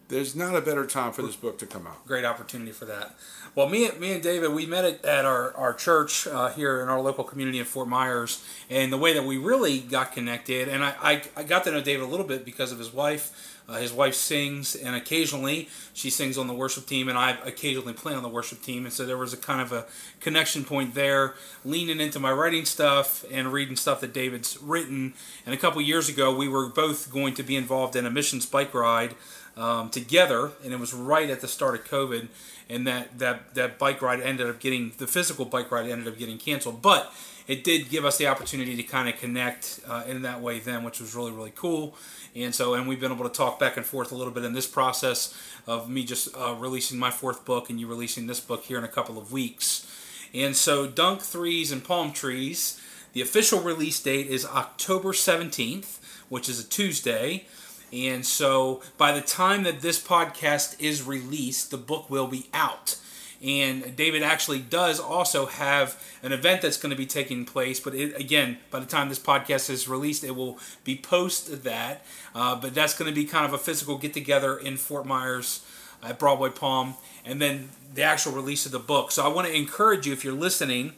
There's 0.10 0.36
not 0.36 0.56
a 0.56 0.62
better 0.62 0.86
time 0.86 1.14
for 1.14 1.22
this 1.22 1.36
book 1.36 1.58
to 1.60 1.66
come 1.66 1.88
out. 1.88 2.06
Great 2.06 2.26
opportunity 2.26 2.72
for 2.72 2.86
that. 2.86 3.16
Well, 3.56 3.70
me, 3.70 3.90
me 4.00 4.14
and 4.14 4.22
David, 4.22 4.52
we 4.52 4.66
met 4.66 4.84
at, 4.84 5.06
at 5.06 5.26
our, 5.26 5.56
our 5.56 5.74
church 5.74 6.28
uh, 6.28 6.50
here 6.50 6.82
in 6.82 6.90
our 6.90 7.00
local 7.00 7.24
community 7.24 7.60
in 7.60 7.66
Fort 7.66 7.88
Myers. 7.88 8.44
And 8.70 8.92
the 8.92 8.98
way 8.98 9.14
that 9.14 9.24
we 9.24 9.38
really 9.38 9.80
got 9.80 10.12
connected, 10.12 10.68
and 10.68 10.84
I, 10.84 10.94
I, 11.02 11.22
I 11.38 11.44
got 11.44 11.64
to 11.66 11.72
know 11.72 11.82
David 11.82 12.06
a 12.06 12.10
little 12.10 12.26
bit 12.26 12.46
because 12.46 12.72
of 12.72 12.80
his 12.80 12.92
wife. 12.92 13.50
Uh, 13.68 13.76
his 13.76 13.94
wife 13.94 14.14
sings, 14.14 14.76
and 14.76 14.94
occasionally 14.94 15.70
she 15.94 16.10
sings 16.10 16.38
on 16.38 16.48
the 16.48 16.54
worship 16.54 16.86
team, 16.86 17.08
and 17.08 17.18
I 17.18 17.38
occasionally 17.46 17.94
play 17.94 18.14
on 18.14 18.22
the 18.22 18.28
worship 18.28 18.62
team. 18.62 18.84
And 18.84 18.94
so 18.94 19.06
there 19.06 19.18
was 19.18 19.32
a 19.32 19.38
kind 19.38 19.62
of 19.62 19.72
a 19.72 19.86
connection 20.20 20.66
point 20.66 20.96
there, 20.96 21.36
leaning 21.64 22.02
into 22.02 22.20
my 22.20 22.32
writing 22.32 22.66
stuff 22.66 23.24
and 23.32 23.54
reading 23.54 23.78
stuff 23.78 24.02
that 24.02 24.14
David's 24.14 24.62
written. 24.62 25.14
And 25.46 25.56
a 25.56 25.58
couple 25.58 25.82
years 25.82 26.10
ago, 26.10 26.36
we 26.36 26.50
were 26.50 26.68
both 26.68 27.10
going 27.10 27.36
to 27.36 27.44
be 27.44 27.56
involved 27.56 27.96
in 27.96 28.06
a 28.06 28.12
missions 28.12 28.46
bike 28.46 28.74
ride 28.74 29.16
um, 29.58 29.90
together, 29.90 30.52
and 30.64 30.74
it 30.74 30.80
was 30.80 30.94
right 30.94 31.30
at 31.30 31.42
the 31.42 31.48
start 31.48 31.76
of 31.76 31.86
COVID. 31.86 32.28
And 32.70 32.88
that, 32.88 33.20
that, 33.20 33.56
that 33.56 33.78
bike 33.78 34.02
ride 34.02 34.22
ended 34.22 34.48
up 34.48 34.60
getting, 34.60 34.94
the 34.98 35.06
physical 35.06 35.46
bike 35.46 35.70
ride 35.70 35.90
ended 35.90 36.08
up 36.08 36.18
getting 36.18 36.38
canceled. 36.38 36.82
But 36.82 37.14
it 37.48 37.64
did 37.64 37.90
give 37.90 38.06
us 38.06 38.18
the 38.18 38.28
opportunity 38.28 38.76
to 38.78 38.84
kind 38.84 39.10
of 39.10 39.18
connect 39.18 39.82
uh, 39.88 40.04
in 40.08 40.22
that 40.22 40.42
way 40.42 40.60
then, 40.60 40.84
which 40.84 41.02
was 41.02 41.14
really, 41.14 41.32
really 41.32 41.52
cool. 41.56 41.96
And 42.36 42.56
so, 42.56 42.74
and 42.74 42.88
we've 42.88 43.00
been 43.00 43.12
able 43.12 43.28
to 43.28 43.36
talk 43.36 43.60
back 43.60 43.78
and 43.78 43.86
forth 43.86 44.12
a 44.12 44.16
little 44.16 44.34
bit 44.34 44.44
in 44.44 44.54
this 44.54 44.66
process 44.66 45.38
of 45.68 45.90
me 45.90 46.04
just 46.04 46.36
uh, 46.36 46.56
releasing 46.58 46.98
my 46.98 47.12
fourth 47.12 47.46
book 47.46 47.70
and 47.70 47.80
you 47.80 47.88
releasing 47.88 48.28
this 48.28 48.40
book 48.40 48.64
here 48.64 48.78
in 48.78 48.84
a 48.84 48.90
couple 48.90 49.18
of 49.18 49.32
weeks. 49.32 49.88
And 50.34 50.56
so, 50.56 50.88
Dunk 50.88 51.22
Threes 51.22 51.72
and 51.72 51.84
Palm 51.84 52.12
Trees, 52.12 52.82
the 53.12 53.22
official 53.22 53.60
release 53.60 54.02
date 54.02 54.28
is 54.28 54.46
October 54.46 55.12
17th, 55.12 56.00
which 56.30 56.50
is 56.50 56.60
a 56.60 56.68
Tuesday. 56.68 57.46
And 57.94 58.26
so, 58.26 58.82
by 58.98 59.12
the 59.12 59.22
time 59.22 59.64
that 59.64 59.82
this 59.82 60.02
podcast 60.02 60.76
is 60.80 61.04
released, 61.04 61.70
the 61.70 61.78
book 61.78 62.10
will 62.10 62.26
be 62.26 62.48
out. 62.52 62.98
And 63.44 63.96
David 63.96 64.24
actually 64.24 64.60
does 64.60 65.00
also 65.00 65.46
have 65.46 66.02
an 66.24 66.32
event 66.32 66.62
that's 66.62 66.78
going 66.78 66.90
to 66.90 66.96
be 66.96 67.06
taking 67.06 67.46
place. 67.46 67.80
But 67.80 67.94
it, 67.94 68.20
again, 68.20 68.58
by 68.72 68.80
the 68.80 68.86
time 68.88 69.10
this 69.10 69.20
podcast 69.20 69.70
is 69.70 69.88
released, 69.88 70.24
it 70.24 70.36
will 70.36 70.58
be 70.84 70.96
post 70.96 71.64
that. 71.66 72.04
Uh, 72.34 72.56
but 72.56 72.74
that's 72.74 72.98
going 72.98 73.12
to 73.12 73.16
be 73.16 73.26
kind 73.26 73.46
of 73.46 73.54
a 73.54 73.58
physical 73.58 73.98
get 73.98 74.14
together 74.14 74.58
in 74.58 74.78
Fort 74.78 75.06
Myers 75.06 75.64
at 76.02 76.18
Broadway 76.18 76.50
Palm. 76.50 76.96
And 77.26 77.42
then 77.42 77.70
the 77.94 78.02
actual 78.02 78.32
release 78.32 78.66
of 78.66 78.72
the 78.72 78.80
book. 78.80 79.12
So 79.12 79.24
I 79.24 79.28
want 79.28 79.48
to 79.48 79.54
encourage 79.56 80.08
you, 80.08 80.14
if 80.14 80.24
you're 80.24 80.34
listening, 80.34 80.94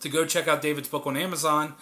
to 0.00 0.08
go 0.08 0.24
check 0.24 0.48
out 0.48 0.62
David's 0.62 0.88
book 0.88 1.06
on 1.06 1.16
Amazon. 1.16 1.74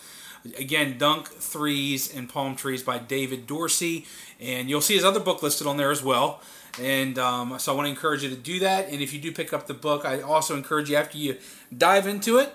Again, 0.59 0.99
Dunk 0.99 1.29
Threes 1.29 2.15
and 2.15 2.29
Palm 2.29 2.57
Trees 2.57 2.83
by 2.83 2.99
David 2.99 3.47
Dorsey. 3.47 4.07
And 4.39 4.69
you'll 4.71 4.81
see 4.81 4.95
his 4.95 5.05
other 5.05 5.21
book 5.21 5.43
listed 5.43 5.67
on 5.67 5.77
there 5.77 5.91
as 5.91 6.03
well. 6.03 6.41
And 6.81 7.19
um, 7.19 7.59
so 7.59 7.73
I 7.73 7.77
want 7.77 7.87
to 7.87 7.91
encourage 7.91 8.23
you 8.23 8.31
to 8.31 8.37
do 8.37 8.61
that. 8.61 8.89
And 8.89 9.01
if 9.01 9.13
you 9.13 9.21
do 9.21 9.33
pick 9.33 9.53
up 9.53 9.67
the 9.67 9.75
book, 9.75 10.05
I 10.05 10.21
also 10.21 10.57
encourage 10.57 10.89
you 10.89 10.97
after 10.97 11.19
you 11.19 11.37
dive 11.77 12.07
into 12.07 12.39
it 12.39 12.55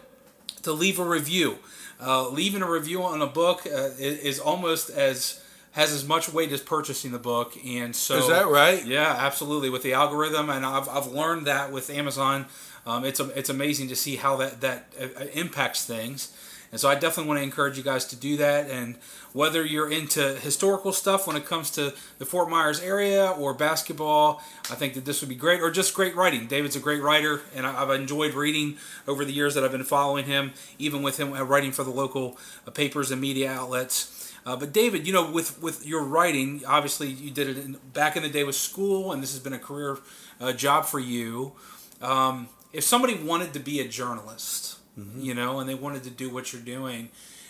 to 0.63 0.71
leave 0.71 0.99
a 0.99 1.05
review. 1.05 1.57
Uh, 2.01 2.27
leaving 2.29 2.61
a 2.61 2.69
review 2.69 3.03
on 3.03 3.21
a 3.21 3.27
book 3.27 3.65
uh, 3.65 3.89
is 3.97 4.39
almost 4.39 4.89
as 4.89 5.41
has 5.71 5.91
as 5.91 6.05
much 6.07 6.31
weight 6.31 6.51
as 6.53 6.61
purchasing 6.61 7.11
the 7.11 7.19
book, 7.19 7.53
and 7.65 7.93
so 7.93 8.17
is 8.17 8.27
that 8.29 8.47
right? 8.47 8.85
Yeah, 8.85 9.13
absolutely. 9.17 9.69
With 9.69 9.83
the 9.83 9.93
algorithm, 9.93 10.49
and 10.49 10.65
I've, 10.65 10.87
I've 10.87 11.07
learned 11.07 11.47
that 11.47 11.71
with 11.71 11.89
Amazon, 11.89 12.45
um, 12.85 13.03
it's 13.03 13.19
it's 13.19 13.49
amazing 13.49 13.89
to 13.89 13.95
see 13.95 14.15
how 14.15 14.37
that 14.37 14.61
that 14.61 14.93
uh, 14.99 15.25
impacts 15.33 15.85
things. 15.85 16.33
And 16.71 16.79
so 16.79 16.89
I 16.89 16.95
definitely 16.95 17.27
want 17.27 17.39
to 17.39 17.43
encourage 17.43 17.77
you 17.77 17.83
guys 17.83 18.05
to 18.05 18.15
do 18.15 18.37
that. 18.37 18.69
And 18.69 18.95
whether 19.33 19.63
you're 19.65 19.89
into 19.89 20.35
historical 20.35 20.91
stuff 20.91 21.27
when 21.27 21.35
it 21.35 21.45
comes 21.45 21.71
to 21.71 21.93
the 22.17 22.25
Fort 22.25 22.49
Myers 22.49 22.81
area 22.81 23.31
or 23.31 23.53
basketball, 23.53 24.41
I 24.71 24.75
think 24.75 24.93
that 24.95 25.05
this 25.05 25.21
would 25.21 25.29
be 25.29 25.35
great, 25.35 25.61
or 25.61 25.71
just 25.71 25.93
great 25.93 26.15
writing. 26.15 26.47
David's 26.47 26.75
a 26.75 26.79
great 26.79 27.01
writer, 27.01 27.41
and 27.55 27.65
I've 27.65 27.89
enjoyed 27.91 28.33
reading 28.33 28.77
over 29.07 29.23
the 29.23 29.33
years 29.33 29.53
that 29.55 29.63
I've 29.63 29.71
been 29.71 29.83
following 29.83 30.25
him, 30.25 30.53
even 30.79 31.03
with 31.03 31.17
him 31.17 31.33
writing 31.33 31.71
for 31.71 31.83
the 31.83 31.91
local 31.91 32.37
uh, 32.67 32.71
papers 32.71 33.11
and 33.11 33.21
media 33.21 33.51
outlets. 33.51 34.33
Uh, 34.45 34.55
but 34.55 34.71
David, 34.71 35.07
you 35.07 35.13
know, 35.13 35.29
with 35.29 35.61
with 35.61 35.85
your 35.85 36.03
writing, 36.03 36.61
obviously 36.67 37.09
you 37.09 37.31
did 37.31 37.49
it 37.49 37.57
in, 37.57 37.77
back 37.93 38.15
in 38.15 38.23
the 38.23 38.29
day 38.29 38.43
with 38.43 38.55
school, 38.55 39.11
and 39.11 39.23
this 39.23 39.31
has 39.33 39.39
been 39.39 39.53
a 39.53 39.59
career 39.59 39.97
uh, 40.39 40.53
job 40.53 40.85
for 40.85 40.99
you. 40.99 41.53
Um, 42.01 42.49
if 42.71 42.83
somebody 42.83 43.15
wanted 43.15 43.53
to 43.53 43.59
be 43.59 43.79
a 43.79 43.87
journalist, 43.87 44.74
mm-hmm. 44.97 45.21
you 45.21 45.33
know, 45.33 45.59
and 45.59 45.69
they 45.69 45.75
wanted 45.75 46.03
to 46.03 46.09
do 46.09 46.29
what 46.29 46.53
you're 46.53 46.61
doing, 46.61 47.09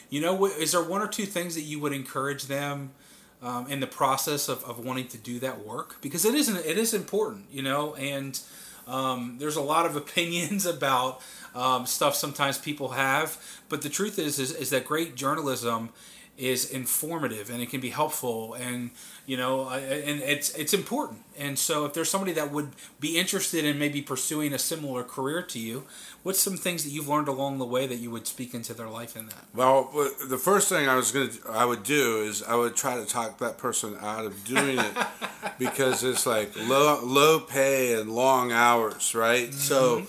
you 0.09 0.21
know, 0.21 0.45
is 0.45 0.71
there 0.71 0.83
one 0.83 1.01
or 1.01 1.07
two 1.07 1.25
things 1.25 1.55
that 1.55 1.61
you 1.61 1.79
would 1.79 1.93
encourage 1.93 2.43
them 2.43 2.91
um, 3.41 3.67
in 3.69 3.79
the 3.79 3.87
process 3.87 4.47
of, 4.47 4.63
of 4.63 4.83
wanting 4.83 5.07
to 5.07 5.17
do 5.17 5.39
that 5.39 5.65
work? 5.65 5.97
Because 6.01 6.25
it 6.25 6.35
isn't 6.35 6.57
it 6.57 6.77
is 6.77 6.93
important, 6.93 7.45
you 7.51 7.61
know, 7.61 7.95
and 7.95 8.39
um, 8.87 9.37
there's 9.39 9.55
a 9.55 9.61
lot 9.61 9.85
of 9.85 9.95
opinions 10.03 10.65
about 10.65 11.21
um, 11.55 11.85
stuff 11.85 12.15
sometimes 12.15 12.57
people 12.57 12.89
have, 12.89 13.41
but 13.69 13.81
the 13.81 13.89
truth 13.89 14.19
is, 14.19 14.39
is 14.39 14.51
is 14.51 14.69
that 14.69 14.85
great 14.85 15.15
journalism 15.15 15.89
is 16.37 16.69
informative 16.69 17.49
and 17.49 17.61
it 17.61 17.69
can 17.69 17.79
be 17.79 17.91
helpful 17.91 18.53
and 18.55 18.91
you 19.25 19.37
know 19.37 19.69
and 19.69 20.21
it's 20.21 20.53
it's 20.55 20.73
important. 20.73 21.21
And 21.37 21.57
so 21.57 21.85
if 21.85 21.93
there's 21.93 22.09
somebody 22.09 22.33
that 22.33 22.51
would 22.51 22.71
be 22.99 23.17
interested 23.17 23.63
in 23.65 23.79
maybe 23.79 24.01
pursuing 24.01 24.53
a 24.53 24.59
similar 24.59 25.03
career 25.03 25.41
to 25.41 25.59
you 25.59 25.83
what's 26.23 26.39
some 26.39 26.57
things 26.57 26.83
that 26.83 26.89
you've 26.89 27.07
learned 27.07 27.27
along 27.27 27.59
the 27.59 27.65
way 27.65 27.85
that 27.85 27.97
you 27.97 28.09
would 28.09 28.25
speak 28.25 28.55
into 28.55 28.73
their 28.73 28.89
life 28.89 29.15
in 29.15 29.27
that? 29.27 29.45
Well 29.53 29.91
the 30.27 30.37
first 30.37 30.69
thing 30.69 30.89
i 30.89 30.95
was 30.95 31.11
going 31.11 31.29
to 31.29 31.39
i 31.51 31.63
would 31.63 31.83
do 31.83 32.21
is 32.23 32.41
i 32.43 32.55
would 32.55 32.75
try 32.75 32.95
to 32.95 33.05
talk 33.05 33.37
that 33.37 33.57
person 33.57 33.95
out 34.01 34.25
of 34.25 34.43
doing 34.43 34.79
it 34.79 34.93
because 35.59 36.03
it's 36.03 36.25
like 36.25 36.55
low 36.67 36.99
low 37.03 37.39
pay 37.39 37.93
and 37.93 38.11
long 38.11 38.51
hours 38.51 39.13
right? 39.13 39.49
Mm-hmm. 39.49 39.59
so 39.59 40.07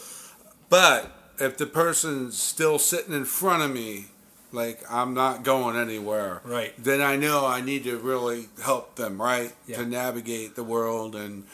but 0.70 1.12
if 1.38 1.58
the 1.58 1.66
person's 1.66 2.38
still 2.38 2.78
sitting 2.78 3.12
in 3.14 3.26
front 3.26 3.62
of 3.62 3.70
me 3.70 4.06
like 4.52 4.80
I'm 4.90 5.14
not 5.14 5.42
going 5.42 5.76
anywhere. 5.76 6.40
Right. 6.44 6.72
Then 6.78 7.00
I 7.00 7.16
know 7.16 7.46
I 7.46 7.60
need 7.60 7.84
to 7.84 7.98
really 7.98 8.48
help 8.62 8.96
them, 8.96 9.20
right, 9.20 9.52
yeah. 9.66 9.78
to 9.78 9.86
navigate 9.86 10.56
the 10.56 10.64
world 10.64 11.14
and. 11.14 11.44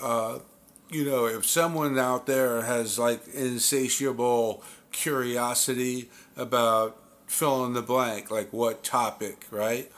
Uh, 0.00 0.40
you 0.90 1.04
know, 1.04 1.26
if 1.26 1.44
someone 1.44 1.98
out 1.98 2.26
there 2.26 2.62
has 2.62 2.98
like 2.98 3.26
insatiable 3.34 4.62
curiosity 4.92 6.08
about 6.36 6.96
fill 7.26 7.64
in 7.64 7.72
the 7.72 7.82
blank, 7.82 8.30
like 8.30 8.52
what 8.52 8.84
topic, 8.84 9.46
right? 9.50 9.90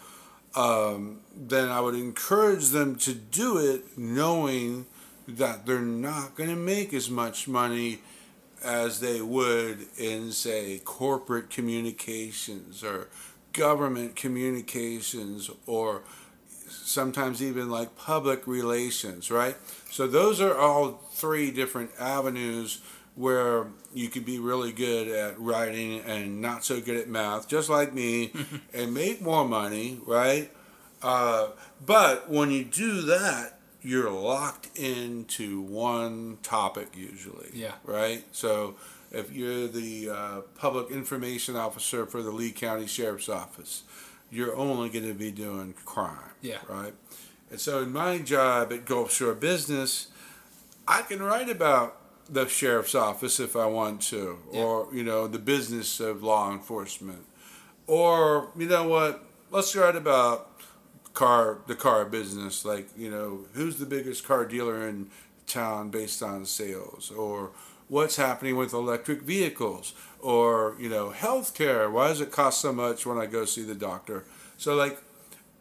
Um, 0.55 1.21
then 1.37 1.69
I 1.69 1.81
would 1.81 1.95
encourage 1.95 2.69
them 2.69 2.97
to 2.97 3.15
do 3.15 3.59
it 3.59 3.99
knowing 3.99 4.87
that 5.27 5.67
they're 5.67 5.81
not 5.81 6.35
going 6.35 6.49
to 6.49 6.57
make 6.57 6.95
as 6.95 7.11
much 7.11 7.47
money 7.47 8.01
as 8.63 9.01
they 9.01 9.21
would 9.21 9.87
in, 9.97 10.33
say, 10.33 10.81
corporate 10.85 11.51
communications 11.51 12.83
or 12.83 13.09
government 13.53 14.17
communications 14.17 15.51
or 15.67 16.03
sometimes 16.69 17.43
even 17.43 17.71
like 17.71 17.97
public 17.97 18.47
relations, 18.47 19.31
right? 19.31 19.57
So 19.91 20.07
those 20.07 20.41
are 20.41 20.57
all 20.57 21.01
three 21.13 21.51
different 21.51 21.91
avenues 21.99 22.81
where 23.15 23.67
you 23.93 24.09
could 24.09 24.25
be 24.25 24.39
really 24.39 24.71
good 24.71 25.09
at 25.09 25.39
writing 25.41 26.01
and 26.01 26.41
not 26.41 26.65
so 26.65 26.81
good 26.81 26.97
at 26.97 27.09
math, 27.09 27.49
just 27.49 27.69
like 27.69 27.93
me, 27.93 28.33
and 28.73 28.95
make 28.95 29.21
more 29.21 29.45
money, 29.45 29.99
right? 30.07 30.53
Uh, 31.03 31.49
but 31.85 32.31
when 32.31 32.51
you 32.51 32.65
do 32.65 33.03
that, 33.03 33.58
you're 33.83 34.11
locked 34.11 34.77
into 34.77 35.61
one 35.61 36.39
topic 36.43 36.89
usually. 36.97 37.51
Yeah. 37.53 37.73
Right? 37.85 38.25
So 38.33 38.77
if 39.11 39.33
you're 39.33 39.69
the 39.69 40.11
uh, 40.11 40.41
public 40.57 40.91
information 40.91 41.57
officer 41.57 42.07
for 42.07 42.23
the 42.23 42.31
Lee 42.31 42.51
County 42.51 42.87
Sheriff's 42.87 43.29
Office, 43.29 43.83
you're 44.31 44.57
only 44.57 44.89
going 44.89 45.07
to 45.07 45.15
be 45.15 45.31
doing 45.31 45.75
crime. 45.85 46.19
Yeah. 46.43 46.59
Right? 46.69 46.95
And 47.51 47.61
so 47.61 47.83
in 47.83 47.93
my 47.93 48.19
job 48.19 48.73
at 48.73 48.85
Gulf 48.85 49.13
Shore 49.13 49.35
Business, 49.35 50.09
I 50.87 51.03
can 51.03 51.23
write 51.23 51.49
about 51.49 51.97
the 52.29 52.47
sheriff's 52.47 52.95
office 52.95 53.41
if 53.41 53.57
I 53.57 53.67
want 53.67 54.03
to, 54.03 54.39
yeah. 54.53 54.63
or 54.63 54.89
you 54.93 55.03
know 55.03 55.27
the 55.27 55.39
business 55.39 56.01
of 56.01 56.23
law 56.23 56.53
enforcement, 56.53 57.25
or 57.87 58.51
you 58.57 58.67
know 58.67 58.87
what? 58.87 59.25
Let's 59.51 59.75
write 59.75 59.97
about 59.97 60.51
car 61.19 61.59
the 61.67 61.75
car 61.75 62.05
business 62.05 62.65
like 62.65 62.89
you 62.97 63.11
know 63.11 63.41
who's 63.55 63.81
the 63.81 63.87
biggest 63.87 64.25
car 64.25 64.45
dealer 64.45 64.87
in 64.87 65.11
town 65.49 65.91
based 65.91 66.23
on 66.23 66.47
sales? 66.47 67.11
Or 67.11 67.51
what's 67.89 68.15
happening 68.15 68.55
with 68.57 68.73
electric 68.73 69.23
vehicles? 69.23 69.95
Or 70.21 70.77
you 70.79 70.89
know 70.89 71.11
healthcare 71.11 71.91
why 71.91 72.07
does 72.09 72.21
it 72.21 72.31
cost 72.31 72.61
so 72.61 72.73
much 72.73 73.05
when 73.05 73.19
i 73.19 73.27
go 73.27 73.45
see 73.45 73.65
the 73.65 73.75
doctor? 73.75 74.27
So 74.59 74.77
like 74.77 75.03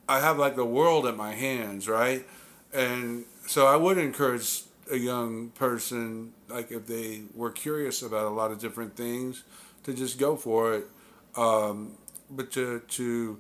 i 0.07 0.19
have 0.19 0.37
like 0.37 0.55
the 0.55 0.65
world 0.65 1.07
at 1.07 1.17
my 1.17 1.33
hands 1.33 1.87
right? 1.87 2.23
And 2.71 3.25
so 3.47 3.65
i 3.65 3.75
would 3.75 3.97
encourage 3.97 4.61
a 4.91 4.97
young 4.97 5.49
person 5.49 6.33
like 6.49 6.71
if 6.71 6.85
they 6.85 7.23
were 7.33 7.51
curious 7.51 8.03
about 8.03 8.25
a 8.27 8.35
lot 8.41 8.51
of 8.51 8.59
different 8.59 8.95
things 8.95 9.43
to 9.83 9.93
just 9.93 10.19
go 10.19 10.35
for 10.35 10.75
it 10.75 10.85
um, 11.35 11.97
but 12.29 12.51
to 12.51 12.81
to 12.89 13.39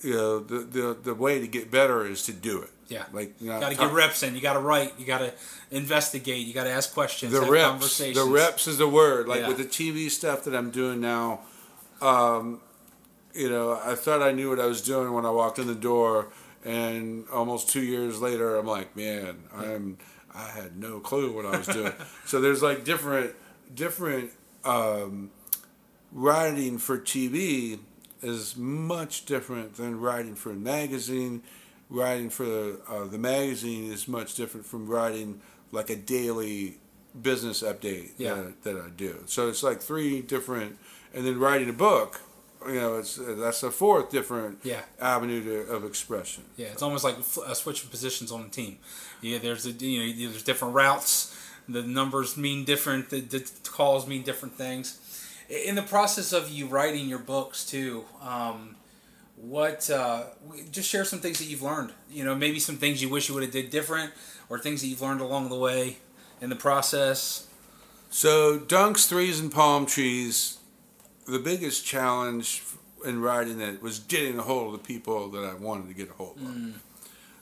you 0.00 0.14
know, 0.14 0.40
the, 0.40 0.58
the 0.58 0.96
the 1.02 1.14
way 1.14 1.40
to 1.40 1.46
get 1.46 1.70
better 1.70 2.04
is 2.04 2.22
to 2.24 2.32
do 2.32 2.62
it. 2.62 2.70
Yeah, 2.88 3.04
like 3.12 3.40
you, 3.40 3.48
know, 3.48 3.60
got 3.60 3.70
to 3.70 3.76
get 3.76 3.92
reps 3.92 4.22
in. 4.22 4.34
You 4.34 4.42
got 4.42 4.52
to 4.54 4.60
write. 4.60 4.92
You 4.98 5.06
got 5.06 5.18
to 5.18 5.32
investigate. 5.70 6.46
You 6.46 6.52
got 6.52 6.64
to 6.64 6.70
ask 6.70 6.92
questions. 6.92 7.32
The 7.32 7.40
reps. 7.40 7.98
The 7.98 8.28
reps 8.28 8.66
is 8.66 8.78
the 8.78 8.88
word. 8.88 9.26
Like 9.26 9.40
yeah. 9.40 9.48
with 9.48 9.56
the 9.56 9.64
TV 9.64 10.10
stuff 10.10 10.44
that 10.44 10.54
I'm 10.54 10.70
doing 10.70 11.00
now, 11.00 11.40
um, 12.02 12.60
you 13.34 13.48
know, 13.48 13.80
I 13.82 13.94
thought 13.94 14.22
I 14.22 14.32
knew 14.32 14.50
what 14.50 14.60
I 14.60 14.66
was 14.66 14.82
doing 14.82 15.12
when 15.12 15.24
I 15.24 15.30
walked 15.30 15.58
in 15.58 15.66
the 15.66 15.74
door, 15.74 16.28
and 16.64 17.26
almost 17.32 17.70
two 17.70 17.82
years 17.82 18.20
later, 18.20 18.56
I'm 18.56 18.66
like, 18.66 18.94
man, 18.94 19.44
I'm 19.56 19.96
I 20.34 20.48
had 20.50 20.76
no 20.76 21.00
clue 21.00 21.32
what 21.32 21.46
I 21.46 21.56
was 21.56 21.66
doing. 21.66 21.92
so 22.26 22.40
there's 22.40 22.62
like 22.62 22.84
different 22.84 23.34
different 23.74 24.30
um, 24.64 25.30
writing 26.12 26.76
for 26.76 26.98
TV 26.98 27.78
is 28.24 28.56
much 28.56 29.26
different 29.26 29.76
than 29.76 30.00
writing 30.00 30.34
for 30.34 30.50
a 30.50 30.56
magazine. 30.56 31.42
Writing 31.90 32.30
for 32.30 32.44
the, 32.44 32.80
uh, 32.88 33.04
the 33.04 33.18
magazine 33.18 33.92
is 33.92 34.08
much 34.08 34.34
different 34.34 34.66
from 34.66 34.86
writing 34.86 35.40
like 35.70 35.90
a 35.90 35.96
daily 35.96 36.78
business 37.20 37.62
update 37.62 38.12
yeah. 38.16 38.34
that, 38.34 38.62
that 38.64 38.76
I 38.76 38.88
do. 38.88 39.22
So 39.26 39.48
it's 39.48 39.62
like 39.62 39.80
three 39.80 40.22
different, 40.22 40.78
and 41.12 41.26
then 41.26 41.38
writing 41.38 41.68
a 41.68 41.74
book 41.74 42.20
you 42.66 42.76
know, 42.76 42.96
it's 42.96 43.20
that's 43.22 43.62
a 43.62 43.70
fourth 43.70 44.10
different 44.10 44.60
yeah. 44.62 44.80
avenue 44.98 45.44
to, 45.44 45.70
of 45.70 45.84
expression. 45.84 46.44
Yeah, 46.56 46.68
it's 46.68 46.80
almost 46.80 47.04
like 47.04 47.16
a 47.46 47.54
switch 47.54 47.84
of 47.84 47.90
positions 47.90 48.32
on 48.32 48.44
the 48.44 48.48
team. 48.48 48.78
Yeah, 49.20 49.36
there's 49.36 49.66
a, 49.66 49.72
you 49.72 50.00
know 50.00 50.30
there's 50.30 50.42
different 50.42 50.74
routes 50.74 51.36
the 51.68 51.82
numbers 51.82 52.36
mean 52.36 52.64
different. 52.64 53.10
The, 53.10 53.20
the 53.20 53.50
calls 53.64 54.06
mean 54.06 54.22
different 54.22 54.54
things. 54.54 54.98
In 55.48 55.74
the 55.74 55.82
process 55.82 56.32
of 56.32 56.50
you 56.50 56.66
writing 56.66 57.08
your 57.08 57.18
books 57.18 57.64
too, 57.64 58.04
um, 58.22 58.76
what 59.36 59.90
uh, 59.90 60.24
just 60.70 60.88
share 60.88 61.04
some 61.04 61.18
things 61.18 61.38
that 61.38 61.46
you've 61.46 61.62
learned. 61.62 61.92
You 62.10 62.24
know, 62.24 62.34
maybe 62.34 62.58
some 62.58 62.76
things 62.76 63.02
you 63.02 63.08
wish 63.08 63.28
you 63.28 63.34
would 63.34 63.42
have 63.42 63.52
did 63.52 63.70
different, 63.70 64.12
or 64.48 64.58
things 64.58 64.80
that 64.80 64.86
you've 64.86 65.02
learned 65.02 65.20
along 65.20 65.48
the 65.48 65.58
way 65.58 65.98
in 66.40 66.50
the 66.50 66.56
process. 66.56 67.48
So 68.10 68.58
dunks, 68.58 69.08
threes, 69.08 69.40
and 69.40 69.52
palm 69.52 69.86
trees. 69.86 70.58
The 71.26 71.38
biggest 71.38 71.84
challenge 71.84 72.62
in 73.04 73.20
writing 73.20 73.60
it 73.60 73.82
was 73.82 73.98
getting 73.98 74.38
a 74.38 74.42
hold 74.42 74.74
of 74.74 74.80
the 74.80 74.86
people 74.86 75.28
that 75.30 75.44
I 75.44 75.54
wanted 75.54 75.88
to 75.88 75.94
get 75.94 76.10
a 76.10 76.12
hold 76.12 76.36
of. 76.36 76.42
Mm. 76.42 76.74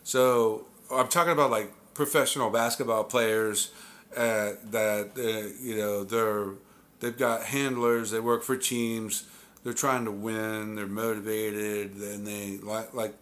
So 0.02 0.66
I'm 0.90 1.08
talking 1.08 1.32
about 1.32 1.50
like 1.50 1.72
professional 1.94 2.50
basketball 2.50 3.04
players 3.04 3.70
uh, 4.16 4.52
that 4.70 5.10
uh, 5.16 5.62
you 5.62 5.76
know 5.76 6.04
they're 6.04 6.54
they've 7.02 7.18
got 7.18 7.44
handlers. 7.44 8.10
They 8.10 8.20
work 8.20 8.42
for 8.42 8.56
teams. 8.56 9.24
They're 9.62 9.74
trying 9.74 10.06
to 10.06 10.10
win. 10.10 10.76
They're 10.76 10.86
motivated, 10.86 11.96
and 11.96 12.26
they 12.26 12.58
like 12.62 12.94
like 12.94 13.14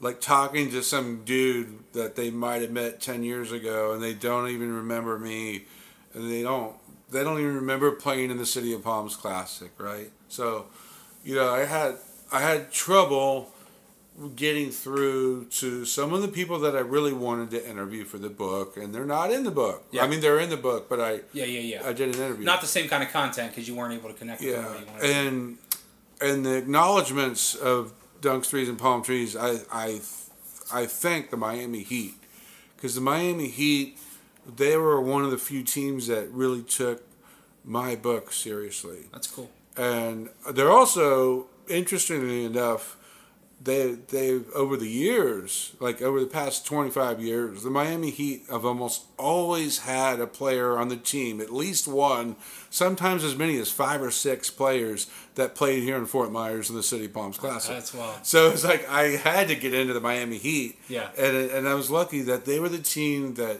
like 0.00 0.20
talking 0.20 0.70
to 0.70 0.82
some 0.82 1.24
dude 1.24 1.92
that 1.92 2.16
they 2.16 2.30
might 2.30 2.62
have 2.62 2.70
met 2.70 3.00
10 3.00 3.22
years 3.22 3.52
ago 3.52 3.92
and 3.92 4.02
they 4.02 4.14
don't 4.14 4.48
even 4.48 4.72
remember 4.72 5.18
me 5.18 5.64
and 6.14 6.30
they 6.30 6.42
don't 6.42 6.76
they 7.10 7.24
don't 7.24 7.40
even 7.40 7.54
remember 7.54 7.90
playing 7.90 8.30
in 8.30 8.36
the 8.36 8.46
city 8.46 8.72
of 8.72 8.84
palms 8.84 9.16
classic 9.16 9.72
right 9.78 10.10
so 10.28 10.66
you 11.24 11.34
know 11.34 11.52
i 11.52 11.64
had 11.64 11.96
i 12.30 12.40
had 12.40 12.70
trouble 12.70 13.50
getting 14.34 14.70
through 14.70 15.44
to 15.44 15.84
some 15.84 16.12
of 16.12 16.22
the 16.22 16.28
people 16.28 16.58
that 16.58 16.74
i 16.74 16.80
really 16.80 17.12
wanted 17.12 17.50
to 17.50 17.70
interview 17.70 18.04
for 18.04 18.18
the 18.18 18.28
book 18.28 18.76
and 18.76 18.94
they're 18.94 19.04
not 19.04 19.30
in 19.30 19.44
the 19.44 19.50
book 19.50 19.84
yeah. 19.92 20.02
i 20.02 20.08
mean 20.08 20.20
they're 20.20 20.40
in 20.40 20.50
the 20.50 20.56
book 20.56 20.88
but 20.88 21.00
i 21.00 21.20
yeah 21.32 21.44
yeah 21.44 21.60
yeah 21.60 21.88
i 21.88 21.92
did 21.92 22.14
an 22.14 22.20
interview 22.20 22.44
not 22.44 22.60
the 22.60 22.66
same 22.66 22.88
kind 22.88 23.02
of 23.02 23.10
content 23.10 23.50
because 23.50 23.68
you 23.68 23.76
weren't 23.76 23.94
able 23.94 24.08
to 24.08 24.14
connect 24.16 24.42
yeah 24.42 24.74
and 25.02 25.58
and 26.20 26.44
the 26.44 26.56
acknowledgments 26.56 27.54
of 27.54 27.92
dunks 28.20 28.46
threes 28.46 28.68
and 28.68 28.78
palm 28.78 29.02
trees, 29.02 29.36
I 29.36 29.60
I 29.70 30.00
I 30.72 30.86
thank 30.86 31.30
the 31.30 31.36
Miami 31.36 31.82
Heat 31.82 32.14
because 32.76 32.94
the 32.94 33.00
Miami 33.00 33.48
Heat 33.48 33.98
they 34.56 34.76
were 34.76 35.00
one 35.00 35.24
of 35.24 35.30
the 35.30 35.38
few 35.38 35.62
teams 35.62 36.06
that 36.06 36.30
really 36.30 36.62
took 36.62 37.02
my 37.64 37.94
book 37.94 38.32
seriously. 38.32 39.06
That's 39.12 39.26
cool. 39.26 39.50
And 39.76 40.30
they're 40.50 40.70
also 40.70 41.46
interestingly 41.68 42.44
enough 42.44 42.96
they 43.60 43.92
they 43.92 44.40
over 44.54 44.76
the 44.76 44.88
years, 44.88 45.72
like 45.80 46.00
over 46.00 46.20
the 46.20 46.26
past 46.26 46.64
25 46.64 47.20
years, 47.20 47.62
the 47.64 47.70
Miami 47.70 48.10
Heat 48.10 48.44
have 48.50 48.64
almost 48.64 49.04
always 49.18 49.80
had 49.80 50.20
a 50.20 50.26
player 50.26 50.78
on 50.78 50.88
the 50.88 50.96
team, 50.96 51.40
at 51.40 51.52
least 51.52 51.88
one, 51.88 52.36
sometimes 52.70 53.24
as 53.24 53.34
many 53.34 53.58
as 53.58 53.70
five 53.70 54.00
or 54.00 54.12
six 54.12 54.48
players 54.48 55.10
that 55.34 55.56
played 55.56 55.82
here 55.82 55.96
in 55.96 56.06
Fort 56.06 56.30
Myers 56.30 56.70
in 56.70 56.76
the 56.76 56.82
City 56.84 57.08
Palms 57.08 57.36
Classic. 57.36 57.74
That's 57.74 57.92
wild. 57.92 58.24
So 58.24 58.50
it's 58.50 58.64
like 58.64 58.88
I 58.88 59.16
had 59.16 59.48
to 59.48 59.56
get 59.56 59.74
into 59.74 59.92
the 59.92 60.00
Miami 60.00 60.38
Heat. 60.38 60.78
Yeah. 60.88 61.10
And 61.18 61.36
and 61.36 61.68
I 61.68 61.74
was 61.74 61.90
lucky 61.90 62.22
that 62.22 62.44
they 62.44 62.60
were 62.60 62.68
the 62.68 62.78
team 62.78 63.34
that 63.34 63.58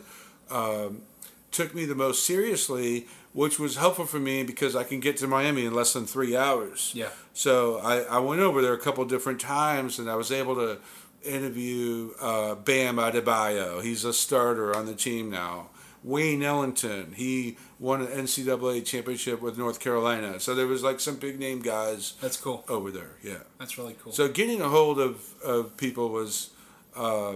um, 0.48 1.02
took 1.50 1.74
me 1.74 1.84
the 1.86 1.96
most 1.96 2.24
seriously 2.24 3.06
which 3.38 3.56
was 3.56 3.76
helpful 3.76 4.04
for 4.04 4.18
me 4.18 4.42
because 4.42 4.74
I 4.74 4.82
can 4.82 4.98
get 4.98 5.16
to 5.18 5.28
Miami 5.28 5.64
in 5.64 5.72
less 5.72 5.92
than 5.92 6.06
three 6.06 6.36
hours. 6.36 6.90
Yeah. 6.92 7.10
So 7.34 7.78
I, 7.78 8.00
I 8.00 8.18
went 8.18 8.40
over 8.40 8.60
there 8.60 8.72
a 8.72 8.80
couple 8.80 9.04
different 9.04 9.40
times 9.40 10.00
and 10.00 10.10
I 10.10 10.16
was 10.16 10.32
able 10.32 10.56
to 10.56 10.78
interview 11.22 12.10
uh, 12.20 12.56
Bam 12.56 12.96
Adebayo. 12.96 13.80
He's 13.80 14.04
a 14.04 14.12
starter 14.12 14.76
on 14.76 14.86
the 14.86 14.94
team 14.96 15.30
now. 15.30 15.68
Wayne 16.02 16.42
Ellington, 16.42 17.12
he 17.14 17.56
won 17.78 18.00
an 18.00 18.08
NCAA 18.08 18.84
championship 18.84 19.40
with 19.40 19.56
North 19.56 19.78
Carolina. 19.78 20.40
So 20.40 20.56
there 20.56 20.66
was 20.66 20.82
like 20.82 20.98
some 20.98 21.14
big 21.14 21.38
name 21.38 21.62
guys. 21.62 22.14
That's 22.20 22.36
cool. 22.36 22.64
Over 22.68 22.90
there, 22.90 23.18
yeah. 23.22 23.42
That's 23.60 23.78
really 23.78 23.94
cool. 24.02 24.10
So 24.10 24.26
getting 24.26 24.60
a 24.60 24.68
hold 24.68 24.98
of, 24.98 25.40
of 25.44 25.76
people 25.76 26.08
was, 26.08 26.50
uh, 26.96 27.34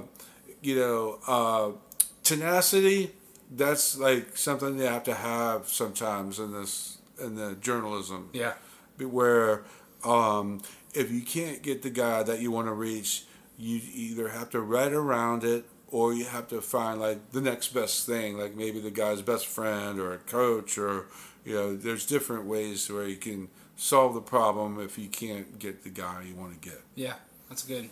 you 0.63 0.75
know, 0.75 1.21
uh, 1.29 1.71
tenacity 2.25 3.13
that's 3.57 3.99
like 3.99 4.37
something 4.37 4.79
you 4.79 4.85
have 4.85 5.05
to 5.05 5.15
have 5.15 5.69
sometimes 5.69 6.39
in 6.39 6.53
this 6.53 6.99
in 7.21 7.37
the 7.37 7.55
journalism. 7.61 8.31
Yeah. 8.33 8.55
Where 8.99 9.65
um, 10.05 10.61
if 10.95 11.11
you 11.11 11.23
can't 11.23 11.63
get 11.63 11.83
the 11.83 11.91
guy 11.91 12.23
that 12.23 12.41
you 12.41 12.51
want 12.51 12.69
to 12.69 12.73
reach, 12.73 13.25
you 13.59 13.81
either 13.95 14.29
have 14.29 14.51
to 14.51 14.61
write 14.61 14.93
around 14.93 15.45
it 15.45 15.65
or 15.89 16.15
you 16.15 16.25
have 16.25 16.49
to 16.49 16.61
find 16.61 17.01
like 17.01 17.33
the 17.33 17.41
next 17.41 17.69
best 17.69 18.07
thing, 18.07 18.39
like 18.39 18.55
maybe 18.55 18.81
the 18.81 18.91
guy's 18.91 19.23
best 19.23 19.47
friend 19.47 19.99
or 19.99 20.13
a 20.13 20.19
coach 20.19 20.79
or 20.79 21.07
you 21.45 21.55
know, 21.55 21.77
there's 21.77 22.07
different 22.07 22.45
ways 22.45 22.89
where 22.91 23.07
you 23.07 23.17
can 23.17 23.49
solve 23.77 24.15
the 24.15 24.21
problem 24.21 24.81
if 24.81 24.99
you 24.99 25.09
can't 25.09 25.59
get 25.59 25.83
the 25.83 25.91
guy 25.91 26.25
you 26.29 26.35
want 26.35 26.61
to 26.61 26.69
get. 26.69 26.81
Yeah, 26.95 27.15
that's 27.49 27.63
good. 27.63 27.91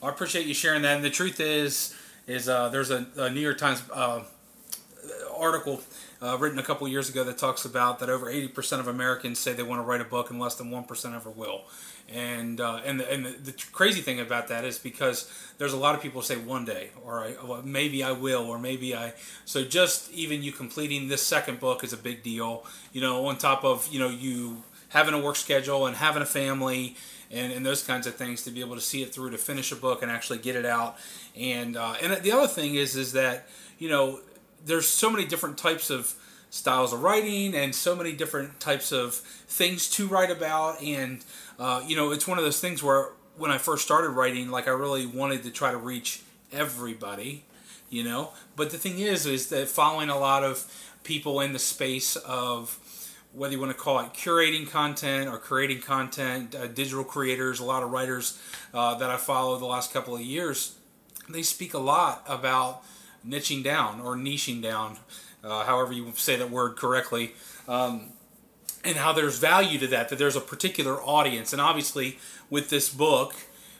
Well, 0.00 0.10
I 0.10 0.14
appreciate 0.14 0.46
you 0.46 0.54
sharing 0.54 0.82
that. 0.82 0.96
And 0.96 1.04
the 1.04 1.10
truth 1.10 1.40
is, 1.40 1.94
is 2.26 2.48
uh, 2.48 2.68
there's 2.70 2.90
a, 2.90 3.06
a, 3.16 3.30
New 3.30 3.40
York 3.40 3.58
Times 3.58 3.82
uh, 3.92 4.22
article 5.38 5.80
uh, 6.22 6.36
written 6.38 6.58
a 6.58 6.62
couple 6.62 6.86
years 6.88 7.08
ago 7.08 7.24
that 7.24 7.38
talks 7.38 7.64
about 7.64 7.98
that 8.00 8.10
over 8.10 8.26
80% 8.26 8.80
of 8.80 8.88
Americans 8.88 9.38
say 9.38 9.52
they 9.52 9.62
want 9.62 9.80
to 9.80 9.84
write 9.84 10.00
a 10.00 10.04
book 10.04 10.30
and 10.30 10.40
less 10.40 10.56
than 10.56 10.70
1% 10.70 11.14
ever 11.14 11.30
will. 11.30 11.62
And 12.08 12.58
uh, 12.60 12.80
and 12.86 12.98
the, 12.98 13.12
and 13.12 13.26
the, 13.26 13.30
the, 13.30 13.64
crazy 13.70 14.00
thing 14.00 14.18
about 14.18 14.48
that 14.48 14.64
is 14.64 14.78
because 14.78 15.30
there's 15.58 15.74
a 15.74 15.76
lot 15.76 15.94
of 15.94 16.00
people 16.00 16.22
say 16.22 16.36
one 16.36 16.64
day 16.64 16.88
or 17.04 17.20
I, 17.20 17.34
well, 17.44 17.60
maybe 17.62 18.02
I 18.02 18.12
will 18.12 18.46
or 18.46 18.58
maybe 18.58 18.96
I 18.96 19.12
so 19.44 19.62
just 19.62 20.10
even 20.12 20.42
you 20.42 20.50
completing 20.50 21.08
this 21.08 21.22
second 21.22 21.60
book 21.60 21.84
is 21.84 21.92
a 21.92 21.98
big 21.98 22.22
deal. 22.22 22.64
You 22.94 23.02
know, 23.02 23.26
on 23.26 23.36
top 23.36 23.62
of 23.62 23.88
you 23.92 23.98
know 23.98 24.08
you 24.08 24.62
having 24.88 25.12
a 25.12 25.20
work 25.20 25.36
schedule 25.36 25.86
and 25.86 25.96
having 25.96 26.22
a 26.22 26.26
family 26.26 26.96
and, 27.30 27.52
and 27.52 27.64
those 27.64 27.82
kinds 27.82 28.06
of 28.06 28.14
things 28.14 28.42
to 28.44 28.50
be 28.50 28.60
able 28.60 28.74
to 28.74 28.80
see 28.80 29.02
it 29.02 29.12
through 29.12 29.30
to 29.30 29.38
finish 29.38 29.70
a 29.72 29.76
book 29.76 30.02
and 30.02 30.10
actually 30.10 30.38
get 30.38 30.56
it 30.56 30.64
out. 30.64 30.96
And 31.36 31.76
uh, 31.76 31.94
and 32.02 32.22
the 32.22 32.32
other 32.32 32.48
thing 32.48 32.74
is 32.74 32.96
is 32.96 33.12
that 33.12 33.48
you 33.78 33.88
know 33.88 34.20
there's 34.68 34.86
so 34.86 35.10
many 35.10 35.24
different 35.24 35.58
types 35.58 35.90
of 35.90 36.14
styles 36.50 36.92
of 36.92 37.02
writing 37.02 37.54
and 37.54 37.74
so 37.74 37.94
many 37.94 38.12
different 38.12 38.58
types 38.60 38.92
of 38.92 39.14
things 39.14 39.88
to 39.90 40.06
write 40.06 40.30
about. 40.30 40.80
And 40.82 41.24
uh, 41.58 41.82
you 41.86 41.96
know 41.96 42.12
it's 42.12 42.26
one 42.28 42.38
of 42.38 42.44
those 42.44 42.60
things 42.60 42.82
where 42.82 43.10
when 43.36 43.50
i 43.50 43.58
first 43.58 43.84
started 43.84 44.10
writing 44.10 44.50
like 44.50 44.66
i 44.66 44.70
really 44.70 45.06
wanted 45.06 45.44
to 45.44 45.50
try 45.50 45.70
to 45.70 45.76
reach 45.76 46.22
everybody 46.52 47.44
you 47.90 48.04
know? 48.04 48.30
But 48.56 48.70
the 48.70 48.78
thing 48.78 48.98
is 48.98 49.26
is 49.26 49.48
that 49.48 49.68
following 49.68 50.08
a 50.08 50.18
lot 50.18 50.44
of 50.44 50.66
people 51.04 51.40
in 51.40 51.52
the 51.52 51.58
space 51.58 52.16
of 52.16 52.78
whether 53.32 53.52
you 53.52 53.60
want 53.60 53.72
to 53.72 53.78
call 53.78 53.98
it 54.00 54.12
curating 54.12 54.68
content 54.68 55.28
or 55.28 55.38
creating 55.38 55.80
content 55.80 56.54
uh, 56.54 56.66
digital 56.66 57.04
creators 57.04 57.60
a 57.60 57.64
lot 57.64 57.82
of 57.82 57.90
writers 57.90 58.40
uh, 58.74 58.94
that 58.94 59.10
i 59.10 59.16
follow 59.16 59.58
the 59.58 59.66
last 59.66 59.92
couple 59.92 60.14
of 60.14 60.20
years 60.20 60.76
they 61.28 61.42
speak 61.42 61.72
a 61.74 61.78
lot 61.78 62.24
about 62.26 62.82
niching 63.26 63.62
down 63.62 64.00
or 64.00 64.16
niching 64.16 64.62
down, 64.62 64.98
uh, 65.44 65.64
however 65.64 65.92
you 65.92 66.12
say 66.16 66.36
that 66.36 66.50
word 66.50 66.76
correctly, 66.76 67.32
um, 67.66 68.10
and 68.84 68.96
how 68.96 69.12
there's 69.12 69.38
value 69.38 69.78
to 69.78 69.86
that, 69.88 70.08
that 70.08 70.18
there's 70.18 70.36
a 70.36 70.40
particular 70.40 71.02
audience. 71.02 71.52
And 71.52 71.60
obviously, 71.60 72.18
with 72.48 72.70
this 72.70 72.88
book, 72.88 73.34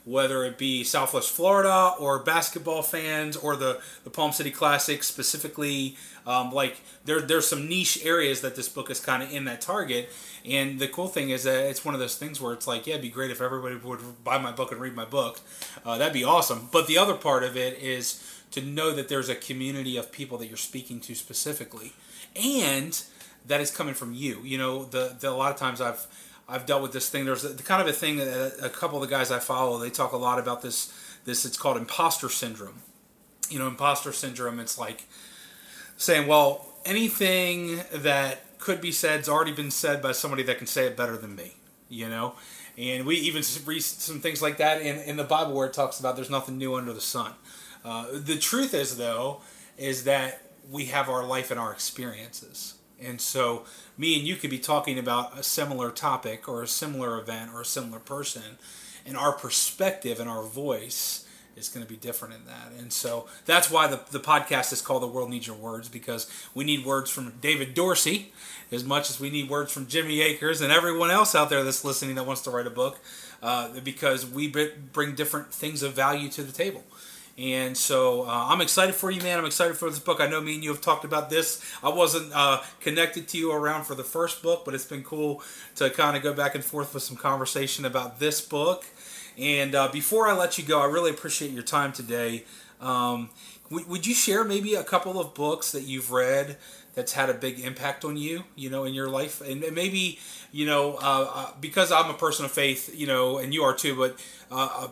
whether 0.08 0.42
it 0.44 0.56
be 0.56 0.82
Southwest 0.84 1.30
Florida 1.30 1.92
or 1.98 2.18
basketball 2.18 2.82
fans 2.82 3.36
or 3.36 3.56
the, 3.56 3.78
the 4.04 4.10
Palm 4.10 4.32
City 4.32 4.50
Classic 4.50 5.02
specifically, 5.02 5.96
um, 6.26 6.50
like 6.50 6.80
there, 7.04 7.20
there's 7.20 7.46
some 7.46 7.68
niche 7.68 8.02
areas 8.02 8.40
that 8.40 8.56
this 8.56 8.70
book 8.70 8.90
is 8.90 9.00
kind 9.00 9.22
of 9.22 9.30
in 9.30 9.44
that 9.44 9.60
target. 9.60 10.08
And 10.46 10.78
the 10.78 10.88
cool 10.88 11.08
thing 11.08 11.28
is 11.28 11.42
that 11.42 11.68
it's 11.68 11.84
one 11.84 11.92
of 11.92 12.00
those 12.00 12.16
things 12.16 12.40
where 12.40 12.54
it's 12.54 12.66
like, 12.66 12.86
yeah, 12.86 12.94
it'd 12.94 13.02
be 13.02 13.10
great 13.10 13.30
if 13.30 13.42
everybody 13.42 13.76
would 13.76 14.00
buy 14.24 14.38
my 14.38 14.50
book 14.50 14.72
and 14.72 14.80
read 14.80 14.94
my 14.94 15.04
book. 15.04 15.40
Uh, 15.84 15.98
that'd 15.98 16.14
be 16.14 16.24
awesome. 16.24 16.70
But 16.72 16.86
the 16.86 16.96
other 16.96 17.14
part 17.14 17.44
of 17.44 17.54
it 17.54 17.78
is 17.78 18.37
to 18.52 18.62
know 18.62 18.94
that 18.94 19.08
there's 19.08 19.28
a 19.28 19.34
community 19.34 19.96
of 19.96 20.10
people 20.12 20.38
that 20.38 20.46
you're 20.46 20.56
speaking 20.56 21.00
to 21.00 21.14
specifically, 21.14 21.92
and 22.34 23.02
that 23.46 23.60
is 23.60 23.70
coming 23.70 23.94
from 23.94 24.14
you. 24.14 24.40
You 24.42 24.58
know, 24.58 24.84
the, 24.84 25.16
the 25.18 25.30
a 25.30 25.32
lot 25.32 25.52
of 25.52 25.58
times 25.58 25.80
I've 25.80 26.06
I've 26.48 26.64
dealt 26.66 26.82
with 26.82 26.92
this 26.92 27.08
thing. 27.08 27.24
There's 27.24 27.44
a, 27.44 27.50
the 27.50 27.62
kind 27.62 27.82
of 27.82 27.88
a 27.88 27.92
thing 27.92 28.16
that 28.16 28.28
uh, 28.62 28.66
a 28.66 28.70
couple 28.70 29.02
of 29.02 29.08
the 29.08 29.14
guys 29.14 29.30
I 29.30 29.38
follow 29.38 29.78
they 29.78 29.90
talk 29.90 30.12
a 30.12 30.16
lot 30.16 30.38
about 30.38 30.62
this. 30.62 30.92
This 31.24 31.44
it's 31.44 31.58
called 31.58 31.76
imposter 31.76 32.28
syndrome. 32.28 32.82
You 33.50 33.58
know, 33.58 33.66
imposter 33.66 34.12
syndrome. 34.12 34.60
It's 34.60 34.78
like 34.78 35.06
saying, 35.96 36.26
well, 36.26 36.66
anything 36.84 37.80
that 37.92 38.58
could 38.58 38.80
be 38.80 38.92
said 38.92 39.18
has 39.18 39.28
already 39.28 39.52
been 39.52 39.70
said 39.70 40.02
by 40.02 40.12
somebody 40.12 40.42
that 40.44 40.58
can 40.58 40.66
say 40.66 40.86
it 40.86 40.96
better 40.96 41.16
than 41.16 41.36
me. 41.36 41.54
You 41.90 42.08
know, 42.08 42.34
and 42.76 43.06
we 43.06 43.16
even 43.16 43.42
read 43.64 43.82
some 43.82 44.20
things 44.20 44.40
like 44.40 44.58
that 44.58 44.80
in, 44.82 44.98
in 45.00 45.16
the 45.16 45.24
Bible 45.24 45.54
where 45.54 45.66
it 45.66 45.72
talks 45.72 45.98
about 46.00 46.16
there's 46.16 46.30
nothing 46.30 46.58
new 46.58 46.74
under 46.74 46.92
the 46.92 47.00
sun. 47.00 47.32
Uh, 47.84 48.06
the 48.12 48.36
truth 48.36 48.74
is, 48.74 48.96
though, 48.96 49.40
is 49.76 50.04
that 50.04 50.42
we 50.70 50.86
have 50.86 51.08
our 51.08 51.24
life 51.24 51.50
and 51.50 51.58
our 51.58 51.72
experiences. 51.72 52.74
And 53.00 53.20
so, 53.20 53.64
me 53.96 54.18
and 54.18 54.26
you 54.26 54.36
could 54.36 54.50
be 54.50 54.58
talking 54.58 54.98
about 54.98 55.38
a 55.38 55.42
similar 55.42 55.90
topic 55.90 56.48
or 56.48 56.62
a 56.62 56.66
similar 56.66 57.18
event 57.18 57.52
or 57.54 57.60
a 57.60 57.64
similar 57.64 58.00
person, 58.00 58.58
and 59.06 59.16
our 59.16 59.32
perspective 59.32 60.18
and 60.20 60.28
our 60.28 60.42
voice 60.42 61.24
is 61.58 61.68
going 61.68 61.84
to 61.84 61.90
be 61.90 61.98
different 61.98 62.34
in 62.34 62.46
that. 62.46 62.72
And 62.78 62.92
so 62.92 63.26
that's 63.44 63.70
why 63.70 63.86
the, 63.86 64.00
the 64.10 64.20
podcast 64.20 64.72
is 64.72 64.80
called 64.80 65.02
The 65.02 65.08
World 65.08 65.30
Needs 65.30 65.46
Your 65.46 65.56
Words 65.56 65.88
because 65.88 66.30
we 66.54 66.64
need 66.64 66.86
words 66.86 67.10
from 67.10 67.34
David 67.40 67.74
Dorsey 67.74 68.32
as 68.70 68.84
much 68.84 69.10
as 69.10 69.18
we 69.18 69.30
need 69.30 69.50
words 69.50 69.72
from 69.72 69.86
Jimmy 69.86 70.20
Akers 70.20 70.60
and 70.60 70.72
everyone 70.72 71.10
else 71.10 71.34
out 71.34 71.50
there 71.50 71.64
that's 71.64 71.84
listening 71.84 72.14
that 72.14 72.26
wants 72.26 72.42
to 72.42 72.50
write 72.50 72.66
a 72.66 72.70
book 72.70 72.98
uh, 73.42 73.80
because 73.82 74.26
we 74.26 74.48
bring 74.92 75.14
different 75.14 75.52
things 75.52 75.82
of 75.82 75.94
value 75.94 76.28
to 76.30 76.42
the 76.42 76.52
table. 76.52 76.84
And 77.38 77.76
so 77.76 78.22
uh, 78.22 78.46
I'm 78.48 78.60
excited 78.60 78.96
for 78.96 79.12
you, 79.12 79.22
man. 79.22 79.38
I'm 79.38 79.44
excited 79.44 79.76
for 79.76 79.88
this 79.88 80.00
book. 80.00 80.20
I 80.20 80.26
know 80.26 80.40
me 80.40 80.56
and 80.56 80.64
you 80.64 80.70
have 80.70 80.80
talked 80.80 81.04
about 81.04 81.30
this. 81.30 81.64
I 81.84 81.88
wasn't 81.88 82.32
uh, 82.34 82.62
connected 82.80 83.28
to 83.28 83.38
you 83.38 83.52
around 83.52 83.84
for 83.84 83.94
the 83.94 84.02
first 84.02 84.42
book, 84.42 84.64
but 84.64 84.74
it's 84.74 84.84
been 84.84 85.04
cool 85.04 85.42
to 85.76 85.88
kind 85.88 86.16
of 86.16 86.22
go 86.24 86.34
back 86.34 86.56
and 86.56 86.64
forth 86.64 86.92
with 86.92 87.04
some 87.04 87.16
conversation 87.16 87.84
about 87.84 88.18
this 88.18 88.40
book. 88.40 88.86
And 89.38 89.76
uh, 89.76 89.88
before 89.92 90.26
I 90.26 90.32
let 90.32 90.58
you 90.58 90.64
go, 90.64 90.80
I 90.80 90.86
really 90.86 91.10
appreciate 91.10 91.52
your 91.52 91.62
time 91.62 91.92
today. 91.92 92.44
Um, 92.80 93.30
would 93.70 94.06
you 94.06 94.14
share 94.14 94.44
maybe 94.44 94.74
a 94.74 94.82
couple 94.82 95.20
of 95.20 95.34
books 95.34 95.70
that 95.72 95.82
you've 95.82 96.10
read 96.10 96.56
that's 96.94 97.12
had 97.12 97.30
a 97.30 97.34
big 97.34 97.60
impact 97.60 98.04
on 98.04 98.16
you, 98.16 98.42
you 98.56 98.70
know, 98.70 98.82
in 98.84 98.94
your 98.94 99.08
life, 99.08 99.40
and 99.40 99.60
maybe, 99.72 100.18
you 100.50 100.66
know, 100.66 100.94
uh, 100.94 101.30
uh, 101.32 101.50
because 101.60 101.92
I'm 101.92 102.10
a 102.10 102.14
person 102.14 102.44
of 102.44 102.50
faith, 102.50 102.92
you 102.92 103.06
know, 103.06 103.38
and 103.38 103.54
you 103.54 103.62
are 103.62 103.74
too, 103.74 103.94
but 103.94 104.18
uh, 104.50 104.88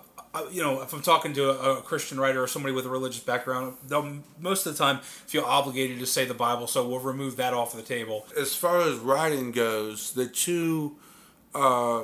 you 0.50 0.62
know, 0.62 0.82
if 0.82 0.92
I'm 0.92 1.02
talking 1.02 1.32
to 1.34 1.50
a, 1.50 1.78
a, 1.78 1.82
Christian 1.82 2.18
writer 2.18 2.42
or 2.42 2.46
somebody 2.46 2.74
with 2.74 2.86
a 2.86 2.88
religious 2.88 3.22
background, 3.22 3.76
they'll 3.86 4.20
most 4.40 4.66
of 4.66 4.76
the 4.76 4.78
time 4.78 5.00
feel 5.00 5.44
obligated 5.44 5.98
to 6.00 6.06
say 6.06 6.24
the 6.24 6.34
Bible, 6.34 6.66
so 6.66 6.86
we'll 6.86 7.00
remove 7.00 7.36
that 7.36 7.54
off 7.54 7.74
the 7.74 7.82
table. 7.82 8.26
As 8.38 8.54
far 8.54 8.80
as 8.80 8.96
writing 8.96 9.52
goes, 9.52 10.12
the 10.12 10.26
two, 10.26 10.96
uh, 11.54 12.02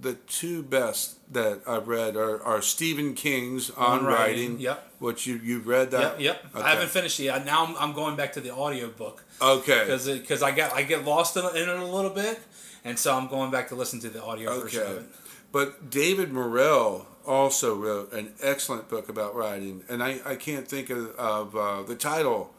the 0.00 0.14
two 0.14 0.62
best 0.62 1.32
that 1.32 1.62
I've 1.66 1.88
read 1.88 2.16
are, 2.16 2.42
are 2.42 2.60
Stephen 2.62 3.14
King's 3.14 3.70
On, 3.70 4.00
on 4.00 4.04
writing, 4.04 4.52
writing. 4.52 4.60
Yep. 4.60 4.92
Which 4.98 5.26
you 5.26 5.40
you've 5.42 5.66
read 5.66 5.90
that? 5.90 6.20
Yep. 6.20 6.20
yep. 6.20 6.54
Okay. 6.54 6.64
I 6.64 6.70
haven't 6.70 6.88
finished 6.88 7.20
it 7.20 7.24
yet. 7.24 7.44
Now 7.44 7.66
I'm, 7.66 7.76
I'm 7.76 7.92
going 7.92 8.16
back 8.16 8.32
to 8.34 8.40
the 8.40 8.54
audio 8.54 8.88
book. 8.88 9.24
Okay. 9.42 9.84
Because 9.84 10.08
because 10.08 10.42
I 10.42 10.52
get 10.52 10.72
I 10.72 10.82
get 10.82 11.04
lost 11.04 11.36
in, 11.36 11.44
in, 11.44 11.68
it 11.68 11.68
a 11.68 11.84
little 11.84 12.10
bit, 12.10 12.40
and 12.84 12.98
so 12.98 13.14
I'm 13.14 13.28
going 13.28 13.50
back 13.50 13.68
to 13.68 13.74
listen 13.74 14.00
to 14.00 14.08
the 14.08 14.22
audio 14.22 14.50
okay. 14.50 14.62
version 14.62 14.82
of 14.82 14.96
it. 14.98 15.06
But 15.52 15.90
David 15.90 16.32
Morrell 16.32 17.06
also 17.26 17.74
wrote 17.74 18.12
an 18.12 18.32
excellent 18.42 18.88
book 18.88 19.08
about 19.08 19.34
writing, 19.34 19.82
and 19.88 20.02
I, 20.02 20.20
I 20.24 20.36
can't 20.36 20.66
think 20.66 20.90
of, 20.90 21.10
of 21.16 21.56
uh, 21.56 21.82
the 21.82 21.94
title. 21.94 22.52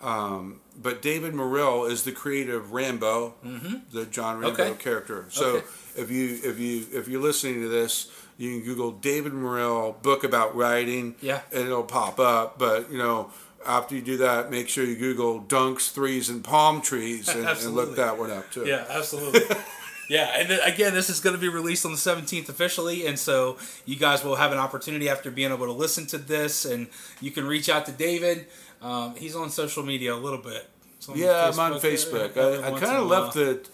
Um, 0.00 0.60
but 0.80 1.00
David 1.00 1.32
Morrell 1.32 1.84
is 1.84 2.02
the 2.02 2.12
creator 2.12 2.56
of 2.56 2.72
Rambo, 2.72 3.34
mm-hmm. 3.44 3.74
the 3.92 4.04
John 4.06 4.38
Rambo 4.38 4.62
okay. 4.62 4.82
character. 4.82 5.26
So 5.28 5.56
okay. 5.56 5.66
if 5.96 6.10
you 6.10 6.40
if 6.42 6.58
you 6.58 6.86
if 6.92 7.06
you're 7.06 7.20
listening 7.20 7.60
to 7.62 7.68
this, 7.68 8.10
you 8.36 8.50
can 8.50 8.64
Google 8.64 8.90
David 8.92 9.32
Morrell 9.32 9.96
book 10.02 10.24
about 10.24 10.56
writing, 10.56 11.14
yeah, 11.20 11.42
and 11.52 11.66
it'll 11.66 11.84
pop 11.84 12.18
up. 12.18 12.58
But 12.58 12.90
you 12.90 12.98
know, 12.98 13.30
after 13.64 13.94
you 13.94 14.02
do 14.02 14.16
that, 14.18 14.50
make 14.50 14.68
sure 14.68 14.84
you 14.84 14.96
Google 14.96 15.40
dunks, 15.40 15.92
threes, 15.92 16.28
and 16.28 16.42
palm 16.42 16.82
trees, 16.82 17.28
and, 17.28 17.46
and 17.46 17.74
look 17.74 17.96
that 17.96 18.18
one 18.18 18.30
up 18.30 18.50
too. 18.50 18.66
Yeah, 18.66 18.84
absolutely. 18.88 19.42
Yeah, 20.12 20.30
and 20.36 20.60
again, 20.62 20.92
this 20.92 21.08
is 21.08 21.20
going 21.20 21.34
to 21.34 21.40
be 21.40 21.48
released 21.48 21.86
on 21.86 21.92
the 21.92 21.96
17th 21.96 22.50
officially, 22.50 23.06
and 23.06 23.18
so 23.18 23.56
you 23.86 23.96
guys 23.96 24.22
will 24.22 24.36
have 24.36 24.52
an 24.52 24.58
opportunity 24.58 25.08
after 25.08 25.30
being 25.30 25.50
able 25.50 25.64
to 25.64 25.72
listen 25.72 26.06
to 26.08 26.18
this, 26.18 26.66
and 26.66 26.88
you 27.22 27.30
can 27.30 27.46
reach 27.46 27.70
out 27.70 27.86
to 27.86 27.92
David. 27.92 28.46
Um, 28.82 29.14
he's 29.16 29.34
on 29.34 29.48
social 29.48 29.82
media 29.82 30.12
a 30.12 30.16
little 30.16 30.38
bit. 30.38 30.68
yeah, 31.14 31.50
I'm 31.50 31.58
on 31.58 31.80
Facebook. 31.80 32.36
I, 32.36 32.68
I 32.68 32.78
kind 32.78 32.98
of 32.98 33.06
left 33.06 33.32
the 33.32 33.66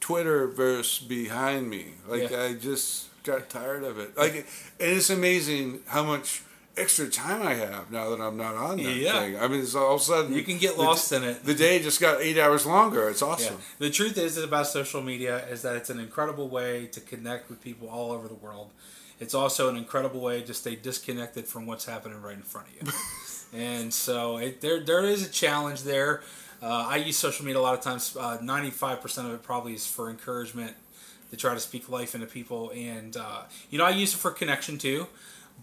Twitter 0.00 0.48
verse 0.48 0.98
behind 0.98 1.70
me. 1.70 1.92
Like 2.06 2.30
yeah. 2.30 2.42
I 2.42 2.52
just 2.52 3.08
got 3.22 3.48
tired 3.48 3.82
of 3.82 3.98
it. 3.98 4.18
Like, 4.18 4.34
and 4.34 4.90
it's 4.96 5.08
amazing 5.08 5.80
how 5.86 6.04
much 6.04 6.42
extra 6.76 7.08
time 7.08 7.42
I 7.42 7.54
have 7.54 7.90
now 7.90 8.10
that 8.10 8.20
I'm 8.20 8.36
not 8.36 8.54
on 8.54 8.76
that 8.78 8.94
yeah. 8.94 9.20
thing. 9.20 9.38
I 9.38 9.48
mean, 9.48 9.60
it's 9.60 9.74
all 9.74 9.94
of 9.94 10.00
a 10.00 10.04
sudden 10.04 10.34
you 10.34 10.42
can 10.42 10.58
get 10.58 10.78
lost 10.78 11.10
the, 11.10 11.16
in 11.16 11.24
it. 11.24 11.44
The 11.44 11.54
day 11.54 11.80
just 11.80 12.00
got 12.00 12.20
eight 12.20 12.38
hours 12.38 12.66
longer. 12.66 13.08
It's 13.08 13.22
awesome. 13.22 13.54
Yeah. 13.54 13.60
The 13.78 13.90
truth 13.90 14.18
is 14.18 14.36
about 14.36 14.66
social 14.66 15.02
media 15.02 15.46
is 15.48 15.62
that 15.62 15.76
it's 15.76 15.90
an 15.90 15.98
incredible 15.98 16.48
way 16.48 16.86
to 16.86 17.00
connect 17.00 17.48
with 17.48 17.62
people 17.62 17.88
all 17.88 18.12
over 18.12 18.28
the 18.28 18.34
world. 18.34 18.70
It's 19.18 19.34
also 19.34 19.68
an 19.68 19.76
incredible 19.76 20.20
way 20.20 20.42
to 20.42 20.52
stay 20.52 20.76
disconnected 20.76 21.46
from 21.46 21.66
what's 21.66 21.86
happening 21.86 22.20
right 22.20 22.36
in 22.36 22.42
front 22.42 22.68
of 22.68 22.74
you. 22.74 22.92
and 23.58 23.92
so 23.92 24.36
it, 24.36 24.60
there 24.60 24.80
there 24.80 25.04
is 25.04 25.26
a 25.26 25.30
challenge 25.30 25.82
there. 25.82 26.22
Uh, 26.62 26.86
I 26.88 26.96
use 26.96 27.16
social 27.16 27.44
media 27.44 27.60
a 27.60 27.62
lot 27.62 27.74
of 27.74 27.80
times. 27.80 28.16
Uh, 28.18 28.38
ninety-five 28.42 29.00
percent 29.00 29.28
of 29.28 29.34
it 29.34 29.42
probably 29.42 29.74
is 29.74 29.86
for 29.86 30.10
encouragement 30.10 30.74
to 31.30 31.36
try 31.36 31.54
to 31.54 31.60
speak 31.60 31.88
life 31.88 32.14
into 32.14 32.26
people, 32.26 32.70
and 32.74 33.16
uh, 33.16 33.42
you 33.70 33.78
know 33.78 33.84
I 33.84 33.90
use 33.90 34.14
it 34.14 34.18
for 34.18 34.30
connection 34.30 34.76
too. 34.76 35.06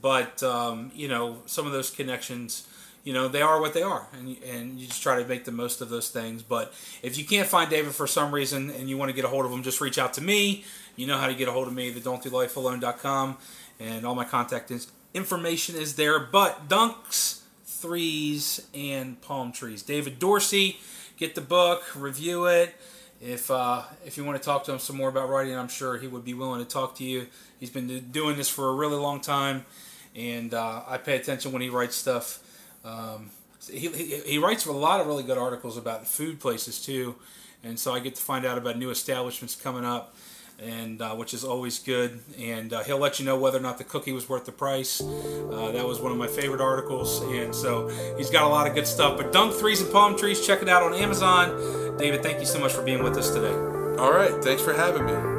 But 0.02 0.44
um, 0.44 0.92
you 0.94 1.08
know, 1.08 1.42
some 1.46 1.66
of 1.66 1.72
those 1.72 1.90
connections, 1.90 2.68
you 3.04 3.14
know, 3.14 3.28
they 3.28 3.42
are 3.42 3.62
what 3.62 3.74
they 3.74 3.82
are, 3.82 4.08
and 4.14 4.38
and 4.44 4.80
you 4.80 4.88
just 4.88 5.02
try 5.02 5.22
to 5.22 5.28
make 5.28 5.46
the 5.46 5.52
most 5.52 5.82
of 5.82 5.90
those 5.90 6.10
things. 6.10 6.44
But 6.44 6.74
if 7.02 7.18
you 7.18 7.26
can't 7.26 7.48
find 7.48 7.70
David 7.70 7.94
for 7.94 8.08
some 8.08 8.34
reason 8.34 8.70
and 8.72 8.90
you 8.90 8.98
want 8.98 9.10
to 9.10 9.16
get 9.16 9.26
a 9.26 9.30
hold 9.30 9.46
of 9.46 9.52
him, 9.52 9.64
just 9.64 9.82
reach 9.82 9.98
out 9.98 10.14
to 10.16 10.22
me. 10.22 10.66
You 10.96 11.08
know 11.08 11.18
how 11.18 11.28
to 11.28 11.34
get 11.34 11.48
a 11.48 11.52
hold 11.52 11.68
of 11.68 11.74
me, 11.74 11.90
the 11.90 12.00
don'tdolifealone.com, 12.00 13.38
and 13.80 14.06
all 14.06 14.16
my 14.16 14.26
contact 14.26 14.72
information 15.14 15.76
is 15.76 15.96
there. 15.96 16.20
But 16.20 16.68
dunks, 16.68 17.42
threes, 17.66 18.68
and 18.74 19.20
palm 19.22 19.52
trees. 19.52 19.84
David 19.84 20.20
Dorsey, 20.20 20.80
get 21.18 21.36
the 21.36 21.42
book, 21.42 21.84
review 21.96 22.46
it. 22.46 22.76
If 23.26 23.50
uh, 23.50 23.84
if 24.06 24.18
you 24.18 24.26
want 24.26 24.38
to 24.38 24.44
talk 24.44 24.66
to 24.66 24.74
him 24.74 24.80
some 24.80 24.98
more 24.98 25.08
about 25.08 25.30
writing, 25.30 25.56
I'm 25.56 25.70
sure 25.70 25.98
he 25.98 26.08
would 26.08 26.26
be 26.26 26.34
willing 26.34 26.60
to 26.60 26.70
talk 26.70 26.96
to 26.98 27.06
you. 27.06 27.28
He's 27.58 27.70
been 27.70 28.10
doing 28.12 28.36
this 28.36 28.50
for 28.50 28.68
a 28.68 28.74
really 28.74 28.98
long 28.98 29.22
time, 29.22 29.66
and 30.14 30.54
uh, 30.54 30.82
I 30.86 30.98
pay 30.98 31.16
attention 31.16 31.54
when 31.54 31.62
he 31.62 31.70
writes 31.70 31.96
stuff. 31.96 32.40
Um, 32.84 33.30
he, 33.72 33.88
he, 33.88 34.20
he 34.26 34.38
writes 34.40 34.66
a 34.66 34.74
lot 34.74 35.00
of 35.00 35.08
really 35.08 35.24
good 35.24 35.38
articles 35.38 35.78
about 35.78 36.06
food 36.06 36.42
places 36.42 36.84
too, 36.84 37.16
and 37.64 37.80
so 37.80 37.94
I 37.94 38.02
get 38.02 38.16
to 38.16 38.22
find 38.22 38.46
out 38.46 38.58
about 38.58 38.78
new 38.78 38.90
establishments 38.90 39.56
coming 39.56 39.86
up, 39.86 40.14
and 40.62 41.02
uh, 41.02 41.16
which 41.16 41.34
is 41.34 41.44
always 41.44 41.80
good. 41.80 42.20
And 42.40 42.74
uh, 42.74 42.84
he'll 42.84 42.98
let 42.98 43.20
you 43.20 43.26
know 43.26 43.38
whether 43.38 43.58
or 43.58 43.62
not 43.62 43.78
the 43.78 43.84
cookie 43.84 44.12
was 44.12 44.28
worth 44.30 44.46
the 44.46 44.52
price. 44.52 45.02
Uh, 45.02 45.72
that 45.72 45.86
was 45.86 46.00
one 46.00 46.12
of 46.12 46.18
my 46.18 46.28
favorite 46.28 46.62
articles, 46.62 47.22
and 47.24 47.54
so 47.54 47.88
he's 48.18 48.30
got 48.30 48.44
a 48.44 48.48
lot 48.48 48.68
of 48.68 48.76
good 48.76 48.88
stuff. 48.88 49.18
But 49.18 49.32
Dunk 49.32 49.54
Threes 49.54 49.82
and 49.82 49.92
Palm 49.92 50.18
Trees, 50.18 50.46
check 50.46 50.62
it 50.62 50.70
out 50.70 50.84
on 50.84 50.94
Amazon. 50.94 51.98
David, 51.98 52.24
thank 52.24 52.40
you 52.40 52.46
so 52.46 52.60
much 52.60 52.74
for 52.74 52.82
being 52.82 53.04
with 53.04 53.18
us 53.18 53.30
today. 53.32 53.54
All 53.98 54.12
right, 54.12 54.44
thanks 54.44 54.62
for 54.62 54.74
having 54.74 55.06
me. 55.06 55.33